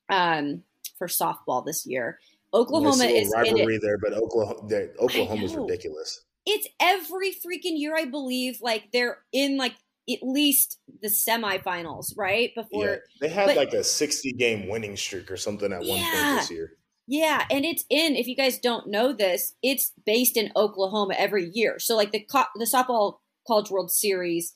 um, 0.10 0.64
for 0.98 1.08
softball 1.08 1.66
this 1.66 1.86
year. 1.86 2.20
Oklahoma 2.54 3.06
is 3.06 3.32
rivalry 3.34 3.80
there, 3.82 3.98
but 3.98 4.14
Oklahoma, 4.14 5.44
is 5.44 5.56
ridiculous. 5.56 6.24
It's 6.46 6.68
every 6.80 7.32
freaking 7.32 7.80
year, 7.80 7.96
I 7.96 8.06
believe. 8.06 8.60
Like 8.62 8.90
they're 8.92 9.20
in 9.32 9.58
like 9.58 9.74
at 10.10 10.20
least 10.22 10.80
the 11.02 11.08
semifinals, 11.08 12.18
right? 12.18 12.54
Before 12.56 12.86
yeah, 12.86 12.96
they 13.22 13.30
had 13.30 13.48
but, 13.48 13.56
like 13.56 13.74
a 13.74 13.84
sixty 13.84 14.34
game 14.34 14.68
winning 14.68 14.98
streak 14.98 15.32
or 15.32 15.38
something 15.38 15.72
at 15.72 15.86
yeah, 15.86 15.94
one 15.94 16.02
point 16.02 16.40
this 16.40 16.52
year. 16.52 16.74
Yeah, 17.08 17.46
and 17.50 17.64
it's 17.64 17.86
in. 17.90 18.16
If 18.16 18.28
you 18.28 18.36
guys 18.36 18.60
don't 18.60 18.88
know 18.88 19.14
this, 19.14 19.54
it's 19.62 19.94
based 20.06 20.36
in 20.36 20.52
Oklahoma 20.56 21.14
every 21.18 21.50
year. 21.54 21.80
So 21.80 21.96
like 21.96 22.12
the 22.12 22.26
the 22.56 22.66
softball 22.66 23.20
College 23.48 23.70
World 23.70 23.92
Series 23.92 24.56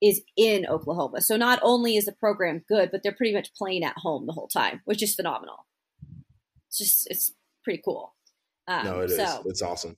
is 0.00 0.22
in 0.36 0.66
Oklahoma. 0.66 1.20
So 1.20 1.36
not 1.36 1.60
only 1.62 1.96
is 1.96 2.06
the 2.06 2.12
program 2.12 2.64
good, 2.68 2.90
but 2.90 3.02
they're 3.02 3.12
pretty 3.12 3.34
much 3.34 3.54
playing 3.54 3.84
at 3.84 3.98
home 3.98 4.26
the 4.26 4.32
whole 4.32 4.48
time, 4.48 4.80
which 4.84 5.02
is 5.02 5.14
phenomenal. 5.14 5.66
It's 6.68 6.78
just 6.78 7.10
it's 7.10 7.34
pretty 7.64 7.82
cool. 7.84 8.14
Um, 8.66 8.84
no, 8.84 9.00
it 9.00 9.10
so, 9.10 9.22
is. 9.22 9.46
It's 9.46 9.62
awesome. 9.62 9.96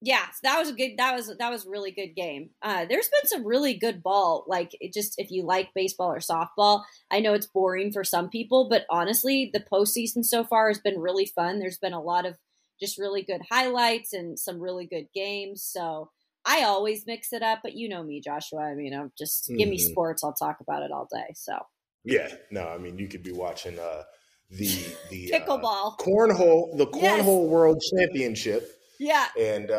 Yeah, 0.00 0.26
so 0.26 0.38
that 0.44 0.58
was 0.58 0.68
a 0.68 0.74
good. 0.74 0.92
That 0.96 1.14
was 1.16 1.34
that 1.38 1.50
was 1.50 1.66
a 1.66 1.70
really 1.70 1.90
good 1.90 2.14
game. 2.14 2.50
Uh, 2.62 2.84
there's 2.88 3.08
been 3.08 3.26
some 3.26 3.44
really 3.44 3.74
good 3.74 4.02
ball. 4.02 4.44
Like 4.46 4.76
just 4.94 5.14
if 5.18 5.30
you 5.30 5.44
like 5.44 5.74
baseball 5.74 6.12
or 6.12 6.20
softball, 6.20 6.84
I 7.10 7.18
know 7.18 7.34
it's 7.34 7.46
boring 7.46 7.90
for 7.90 8.04
some 8.04 8.28
people, 8.28 8.68
but 8.68 8.84
honestly, 8.90 9.50
the 9.52 9.64
postseason 9.72 10.24
so 10.24 10.44
far 10.44 10.68
has 10.68 10.78
been 10.78 11.00
really 11.00 11.26
fun. 11.26 11.58
There's 11.58 11.78
been 11.78 11.94
a 11.94 12.02
lot 12.02 12.26
of 12.26 12.36
just 12.80 12.98
really 12.98 13.22
good 13.22 13.42
highlights 13.50 14.12
and 14.12 14.38
some 14.38 14.60
really 14.60 14.86
good 14.86 15.08
games. 15.12 15.64
So 15.64 16.10
I 16.48 16.62
always 16.62 17.06
mix 17.06 17.34
it 17.34 17.42
up, 17.42 17.58
but 17.62 17.74
you 17.74 17.90
know 17.90 18.02
me, 18.02 18.22
Joshua. 18.22 18.62
I 18.62 18.74
mean, 18.74 18.94
I'm 18.94 19.12
just 19.18 19.44
mm-hmm. 19.44 19.58
give 19.58 19.68
me 19.68 19.76
mm-hmm. 19.76 19.92
sports, 19.92 20.24
I'll 20.24 20.32
talk 20.32 20.60
about 20.60 20.82
it 20.82 20.90
all 20.90 21.06
day. 21.12 21.34
So 21.34 21.58
yeah, 22.04 22.28
no, 22.50 22.66
I 22.66 22.78
mean, 22.78 22.98
you 22.98 23.06
could 23.06 23.22
be 23.22 23.32
watching 23.32 23.78
uh, 23.78 24.04
the 24.50 24.66
the 25.10 25.30
pickleball 25.30 25.92
uh, 25.92 25.96
cornhole, 26.02 26.76
the 26.78 26.86
cornhole 26.86 27.42
yes. 27.42 27.50
world 27.50 27.82
championship. 27.94 28.70
Yeah, 28.98 29.26
and 29.38 29.70
uh, 29.70 29.78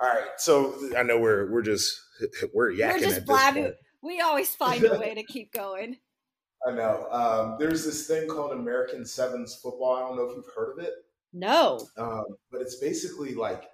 all 0.00 0.08
right, 0.08 0.28
so 0.36 0.74
I 0.96 1.02
know 1.02 1.18
we're 1.18 1.50
we're 1.50 1.62
just 1.62 1.98
we're 2.54 2.72
yakking. 2.72 2.92
We're 2.92 2.98
just 2.98 3.24
blabbing. 3.24 3.72
We 4.02 4.20
always 4.20 4.54
find 4.54 4.84
a 4.84 4.98
way 4.98 5.14
to 5.14 5.22
keep 5.22 5.50
going. 5.52 5.96
I 6.66 6.72
know. 6.72 7.08
Um, 7.10 7.56
there's 7.58 7.84
this 7.86 8.06
thing 8.06 8.28
called 8.28 8.52
American 8.52 9.06
Sevens 9.06 9.58
football. 9.62 9.96
I 9.96 10.00
don't 10.00 10.16
know 10.16 10.28
if 10.28 10.36
you've 10.36 10.54
heard 10.54 10.78
of 10.78 10.84
it. 10.84 10.92
No. 11.32 11.80
Um, 11.96 12.24
but 12.50 12.60
it's 12.60 12.76
basically 12.76 13.34
like 13.34 13.64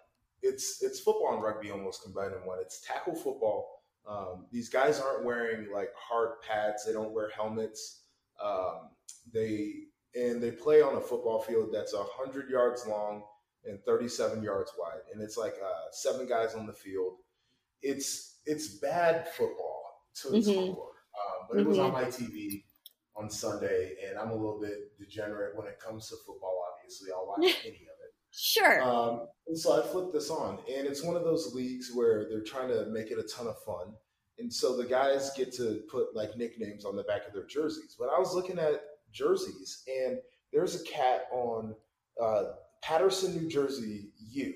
it's 0.48 0.82
it's 0.82 1.00
football 1.00 1.34
and 1.34 1.42
rugby 1.42 1.70
almost 1.70 2.02
combined 2.02 2.32
in 2.34 2.46
one. 2.46 2.58
It's 2.61 2.80
tackle 2.80 3.14
football. 3.14 3.82
Um, 4.08 4.46
these 4.50 4.68
guys 4.68 5.00
aren't 5.00 5.24
wearing 5.24 5.68
like 5.72 5.90
hard 5.96 6.40
pads. 6.46 6.84
They 6.87 6.92
don't 6.92 7.12
wear 7.12 7.30
helmets. 7.30 8.04
Um, 8.42 8.90
they 9.32 9.74
and 10.14 10.42
they 10.42 10.50
play 10.50 10.80
on 10.80 10.96
a 10.96 11.00
football 11.00 11.40
field 11.40 11.70
that's 11.72 11.94
hundred 11.96 12.48
yards 12.48 12.87
long 12.87 13.22
and 13.64 13.82
37 13.84 14.42
yards 14.42 14.72
wide, 14.78 15.00
and 15.12 15.22
it's 15.22 15.37
like 15.37 15.54
uh, 15.62 15.90
seven 15.92 16.26
guys 16.26 16.54
on 16.54 16.66
the 16.66 16.72
field. 16.72 17.14
It's 17.82 18.40
it's 18.46 18.78
bad 18.78 19.28
football 19.28 19.82
to 20.22 20.37
its 20.37 20.48
mm-hmm. 20.48 20.74
core, 20.74 20.92
um, 21.18 21.46
but 21.48 21.56
mm-hmm. 21.58 21.66
it 21.66 21.68
was 21.68 21.78
on 21.78 21.92
mm-hmm. 21.92 22.02
my 22.02 22.08
TV 22.08 22.64
on 23.16 23.30
Sunday, 23.30 23.96
and 24.08 24.18
I'm 24.18 24.30
a 24.30 24.34
little 24.34 24.61
bit 24.61 24.96
degenerate 24.98 25.56
when 25.56 25.66
it 25.66 25.78
comes 25.80 26.08
to 26.08 26.16
football. 26.26 26.64
Obviously, 26.74 27.11
I'll 27.12 27.26
watch 27.26 27.56
any. 27.66 27.88
Sure. 28.40 28.81
Um, 28.81 29.27
and 29.48 29.59
so 29.59 29.83
I 29.83 29.85
flipped 29.85 30.12
this 30.12 30.31
on, 30.31 30.59
and 30.72 30.87
it's 30.87 31.03
one 31.03 31.16
of 31.16 31.24
those 31.24 31.53
leagues 31.55 31.90
where 31.92 32.29
they're 32.29 32.44
trying 32.44 32.68
to 32.68 32.87
make 32.87 33.11
it 33.11 33.18
a 33.18 33.24
ton 33.24 33.48
of 33.48 33.61
fun. 33.64 33.92
And 34.38 34.53
so 34.53 34.77
the 34.77 34.85
guys 34.85 35.33
get 35.37 35.53
to 35.55 35.81
put 35.90 36.14
like 36.14 36.37
nicknames 36.37 36.85
on 36.85 36.94
the 36.94 37.03
back 37.03 37.27
of 37.27 37.33
their 37.33 37.46
jerseys. 37.46 37.96
But 37.98 38.11
I 38.14 38.18
was 38.20 38.35
looking 38.35 38.61
at 38.61 38.81
jerseys, 39.12 39.83
and 39.88 40.18
there's 40.53 40.81
a 40.81 40.85
cat 40.85 41.22
on 41.33 41.74
uh, 42.22 42.44
Paterson, 42.81 43.35
New 43.35 43.48
Jersey 43.48 44.12
U, 44.31 44.55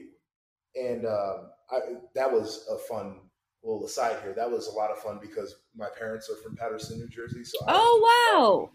and 0.76 1.04
um, 1.04 1.50
I, 1.72 1.78
that 2.14 2.30
was 2.30 2.64
a 2.70 2.78
fun 2.78 3.18
little 3.64 3.84
aside 3.84 4.16
here. 4.22 4.32
That 4.32 4.48
was 4.48 4.68
a 4.68 4.72
lot 4.72 4.92
of 4.92 4.98
fun 4.98 5.18
because 5.20 5.56
my 5.76 5.88
parents 5.98 6.30
are 6.30 6.40
from 6.40 6.54
Paterson, 6.54 7.00
New 7.00 7.08
Jersey. 7.08 7.42
So 7.42 7.58
oh 7.66 8.30
wow, 8.32 8.70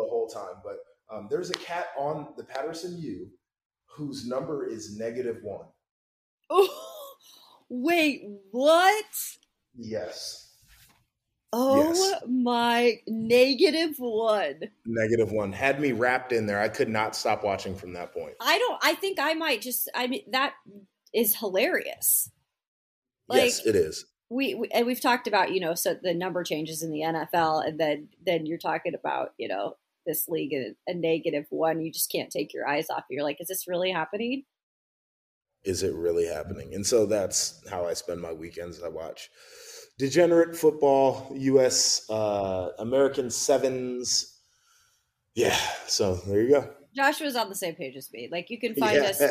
the 0.00 0.08
whole 0.08 0.28
time. 0.28 0.62
But 0.62 0.76
um, 1.12 1.26
there's 1.28 1.50
a 1.50 1.54
cat 1.54 1.88
on 1.98 2.34
the 2.36 2.44
Paterson 2.44 2.96
U 2.98 3.28
whose 3.94 4.26
number 4.26 4.66
is 4.66 4.98
negative 4.98 5.38
one. 5.42 5.66
Oh, 6.50 6.68
wait, 7.68 8.22
what? 8.50 9.04
Yes. 9.76 10.44
Oh 11.56 11.92
yes. 11.92 12.22
my 12.28 12.98
negative 13.06 13.94
one. 13.98 14.60
Negative 14.84 15.30
one 15.30 15.52
had 15.52 15.80
me 15.80 15.92
wrapped 15.92 16.32
in 16.32 16.46
there. 16.46 16.60
I 16.60 16.68
could 16.68 16.88
not 16.88 17.14
stop 17.14 17.44
watching 17.44 17.76
from 17.76 17.92
that 17.92 18.12
point. 18.12 18.34
I 18.40 18.58
don't. 18.58 18.80
I 18.82 18.94
think 18.94 19.20
I 19.20 19.34
might 19.34 19.60
just. 19.60 19.88
I 19.94 20.08
mean, 20.08 20.22
that 20.32 20.54
is 21.14 21.36
hilarious. 21.36 22.28
Like, 23.28 23.42
yes, 23.42 23.64
it 23.64 23.76
is. 23.76 24.04
We, 24.30 24.56
we 24.56 24.68
and 24.74 24.84
we've 24.84 25.00
talked 25.00 25.28
about 25.28 25.52
you 25.52 25.60
know 25.60 25.76
so 25.76 25.94
the 25.94 26.12
number 26.12 26.42
changes 26.42 26.82
in 26.82 26.90
the 26.90 27.02
NFL, 27.02 27.64
and 27.64 27.78
then 27.78 28.08
then 28.26 28.46
you're 28.46 28.58
talking 28.58 28.94
about 28.94 29.32
you 29.38 29.46
know 29.46 29.76
this 30.06 30.28
league 30.28 30.52
a, 30.52 30.74
a 30.86 30.94
negative 30.94 31.46
one. 31.50 31.80
You 31.80 31.92
just 31.92 32.10
can't 32.10 32.30
take 32.30 32.52
your 32.52 32.66
eyes 32.66 32.88
off. 32.90 33.04
You're 33.10 33.24
like, 33.24 33.40
is 33.40 33.48
this 33.48 33.68
really 33.68 33.90
happening? 33.90 34.44
Is 35.64 35.82
it 35.82 35.94
really 35.94 36.26
happening? 36.26 36.74
And 36.74 36.86
so 36.86 37.06
that's 37.06 37.66
how 37.70 37.86
I 37.86 37.94
spend 37.94 38.20
my 38.20 38.32
weekends. 38.32 38.82
I 38.82 38.88
watch 38.88 39.30
degenerate 39.98 40.56
football, 40.56 41.32
U.S. 41.34 42.08
Uh, 42.10 42.70
American 42.78 43.30
sevens. 43.30 44.38
Yeah, 45.34 45.58
so 45.86 46.16
there 46.26 46.42
you 46.42 46.50
go. 46.50 46.70
Joshua's 46.94 47.36
on 47.36 47.48
the 47.48 47.54
same 47.54 47.74
page 47.74 47.96
as 47.96 48.10
me. 48.12 48.28
Like 48.30 48.50
you 48.50 48.58
can 48.58 48.74
find 48.74 48.96
yeah. 48.96 49.10
us 49.10 49.22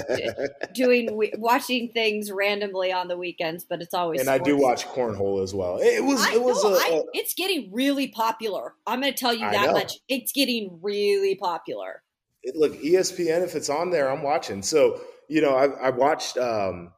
doing 0.74 1.10
watching 1.38 1.90
things 1.90 2.32
randomly 2.32 2.92
on 2.92 3.08
the 3.08 3.18
weekends, 3.18 3.66
but 3.66 3.82
it's 3.82 3.94
always 3.94 4.20
and 4.20 4.28
sports. 4.28 4.42
I 4.42 4.44
do 4.44 4.58
watch 4.58 4.86
cornhole 4.86 5.42
as 5.42 5.54
well. 5.54 5.80
It 5.82 6.04
was 6.04 6.22
I, 6.22 6.34
it 6.34 6.42
was 6.42 6.64
no, 6.64 6.74
a, 6.74 6.78
I, 6.78 7.04
it's 7.14 7.34
getting 7.34 7.70
really 7.74 8.08
popular. 8.08 8.74
I'm 8.86 9.02
going 9.02 9.14
to 9.14 9.20
tell 9.20 9.34
you 9.34 9.50
that 9.50 9.72
much. 9.72 9.94
It's 10.08 10.32
getting 10.32 10.80
really 10.82 11.36
popular. 11.36 12.04
It, 12.44 12.56
look, 12.56 12.74
ESPN 12.82 13.44
if 13.44 13.56
it's 13.56 13.70
on 13.70 13.92
there, 13.92 14.10
I'm 14.10 14.24
watching. 14.24 14.62
So 14.62 15.00
you 15.30 15.42
know, 15.42 15.56
I, 15.56 15.88
I 15.88 15.90
watched. 15.90 16.38
um 16.38 16.92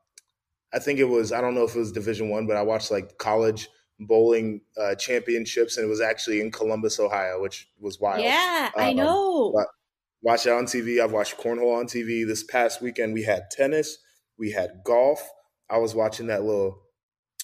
I 0.73 0.79
think 0.79 0.99
it 0.99 1.05
was 1.05 1.31
I 1.31 1.39
don't 1.39 1.55
know 1.55 1.63
if 1.63 1.75
it 1.75 1.79
was 1.79 1.91
Division 1.91 2.29
One, 2.29 2.47
but 2.47 2.57
I 2.57 2.61
watched 2.61 2.91
like 2.91 3.17
college 3.17 3.69
bowling 3.99 4.61
uh, 4.77 4.95
championships, 4.95 5.77
and 5.77 5.85
it 5.85 5.89
was 5.89 6.01
actually 6.01 6.41
in 6.41 6.51
Columbus, 6.51 6.99
Ohio, 6.99 7.41
which 7.41 7.69
was 7.79 7.99
wild. 7.99 8.21
Yeah, 8.21 8.71
um, 8.75 8.83
I 8.83 8.93
know. 8.93 9.53
Watch 10.25 10.47
it 10.47 10.53
on 10.53 10.65
TV. 10.65 10.99
I've 10.99 11.11
watched 11.11 11.37
cornhole 11.37 11.77
on 11.77 11.85
TV. 11.85 12.25
This 12.25 12.43
past 12.43 12.81
weekend, 12.81 13.13
we 13.13 13.21
had 13.21 13.51
tennis, 13.51 13.99
we 14.39 14.49
had 14.49 14.81
golf. 14.83 15.21
I 15.69 15.77
was 15.77 15.93
watching 15.93 16.25
that 16.27 16.43
little 16.43 16.81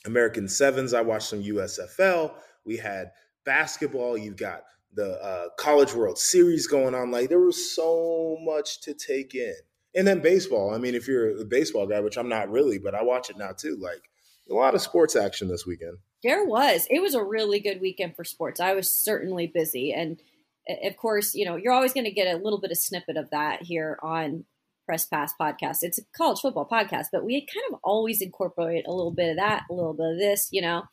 American 0.04 0.48
Sevens. 0.48 0.96
I 0.96 1.02
watched 1.02 1.28
some 1.28 1.44
USFL. 1.44 2.34
We 2.66 2.78
had 2.78 3.12
basketball. 3.46 4.18
You've 4.18 4.36
got 4.36 4.64
the 4.96 5.12
uh, 5.24 5.50
College 5.60 5.94
World 5.94 6.18
Series 6.18 6.66
going 6.66 6.96
on. 6.96 7.12
Like 7.12 7.30
there 7.30 7.40
was 7.40 7.76
so 7.76 8.40
much 8.42 8.82
to 8.82 8.96
take 8.96 9.36
in. 9.36 9.54
And 9.94 10.08
then 10.08 10.20
baseball. 10.20 10.74
I 10.74 10.80
mean, 10.80 10.96
if 10.96 11.08
you're 11.08 11.40
a 11.40 11.46
baseball 11.46 11.86
guy, 11.86 12.00
which 12.00 12.18
I'm 12.18 12.30
not 12.30 12.50
really, 12.50 12.80
but 12.80 12.96
I 12.96 13.04
watch 13.04 13.30
it 13.30 13.38
now 13.38 13.52
too. 13.52 13.78
Like 13.80 14.10
a 14.50 14.56
lot 14.56 14.74
of 14.74 14.82
sports 14.82 15.16
action 15.16 15.50
this 15.50 15.68
weekend. 15.68 15.98
There 16.24 16.46
was. 16.46 16.88
It 16.90 17.00
was 17.00 17.14
a 17.14 17.24
really 17.24 17.60
good 17.60 17.80
weekend 17.80 18.16
for 18.16 18.24
sports. 18.24 18.60
I 18.60 18.74
was 18.74 18.90
certainly 18.90 19.46
busy. 19.46 19.94
And 19.94 20.20
of 20.68 20.96
course, 20.98 21.34
you 21.36 21.46
know, 21.46 21.56
you're 21.56 21.74
always 21.74 21.94
going 21.94 22.06
to 22.06 22.12
get 22.12 22.34
a 22.34 22.38
little 22.38 22.60
bit 22.60 22.72
of 22.72 22.78
snippet 22.78 23.18
of 23.18 23.30
that 23.32 23.64
here 23.64 23.98
on 24.02 24.46
Press 24.86 25.06
Pass 25.06 25.34
podcast. 25.40 25.80
It's 25.82 26.00
a 26.00 26.04
college 26.16 26.40
football 26.40 26.68
podcast, 26.70 27.08
but 27.12 27.26
we 27.26 27.42
kind 27.42 27.74
of 27.74 27.80
always 27.84 28.22
incorporate 28.22 28.86
a 28.88 28.92
little 28.92 29.12
bit 29.12 29.32
of 29.32 29.38
that, 29.38 29.64
a 29.70 29.74
little 29.74 29.94
bit 29.94 30.14
of 30.14 30.18
this, 30.18 30.50
you 30.52 30.62
know, 30.62 30.84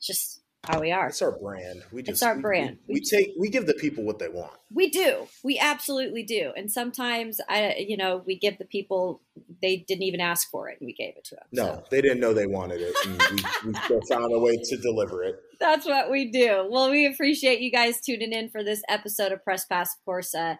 just 0.00 0.41
how 0.64 0.80
we 0.80 0.92
are. 0.92 1.08
It's 1.08 1.20
our 1.22 1.36
brand. 1.36 1.82
We 1.90 2.02
just 2.02 2.10
it's 2.10 2.22
our 2.22 2.36
we, 2.36 2.42
brand. 2.42 2.78
We, 2.86 2.94
we, 2.94 3.00
take 3.00 3.32
we 3.38 3.48
give 3.48 3.66
the 3.66 3.74
people 3.74 4.04
what 4.04 4.18
they 4.18 4.28
want. 4.28 4.52
We 4.72 4.90
do. 4.90 5.26
We 5.42 5.58
absolutely 5.58 6.22
do. 6.22 6.52
And 6.56 6.70
sometimes 6.70 7.40
I 7.48 7.74
you 7.78 7.96
know, 7.96 8.22
we 8.24 8.38
give 8.38 8.58
the 8.58 8.64
people 8.64 9.22
they 9.60 9.84
didn't 9.88 10.04
even 10.04 10.20
ask 10.20 10.48
for 10.50 10.68
it 10.68 10.78
and 10.80 10.86
we 10.86 10.92
gave 10.92 11.14
it 11.16 11.24
to 11.24 11.34
them. 11.34 11.44
No, 11.52 11.64
so. 11.64 11.84
they 11.90 12.00
didn't 12.00 12.20
know 12.20 12.32
they 12.32 12.46
wanted 12.46 12.80
it 12.80 12.94
and 13.04 13.20
we, 13.64 13.70
we 13.72 13.78
still 13.84 14.00
found 14.08 14.32
a 14.32 14.38
way 14.38 14.56
to 14.56 14.76
deliver 14.76 15.24
it. 15.24 15.36
That's 15.58 15.86
what 15.86 16.10
we 16.10 16.30
do. 16.30 16.66
Well, 16.70 16.90
we 16.90 17.06
appreciate 17.06 17.60
you 17.60 17.70
guys 17.70 18.00
tuning 18.00 18.32
in 18.32 18.48
for 18.50 18.62
this 18.62 18.82
episode 18.88 19.32
of 19.32 19.42
Press 19.44 19.64
Pass. 19.64 19.94
Of 19.94 20.04
course, 20.04 20.34
uh, 20.34 20.56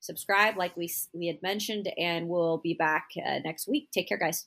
subscribe 0.00 0.56
like 0.56 0.76
we 0.76 0.90
we 1.12 1.26
had 1.26 1.42
mentioned 1.42 1.92
and 1.98 2.28
we'll 2.28 2.58
be 2.58 2.74
back 2.74 3.08
uh, 3.18 3.38
next 3.44 3.68
week. 3.68 3.90
Take 3.92 4.08
care 4.08 4.18
guys. 4.18 4.46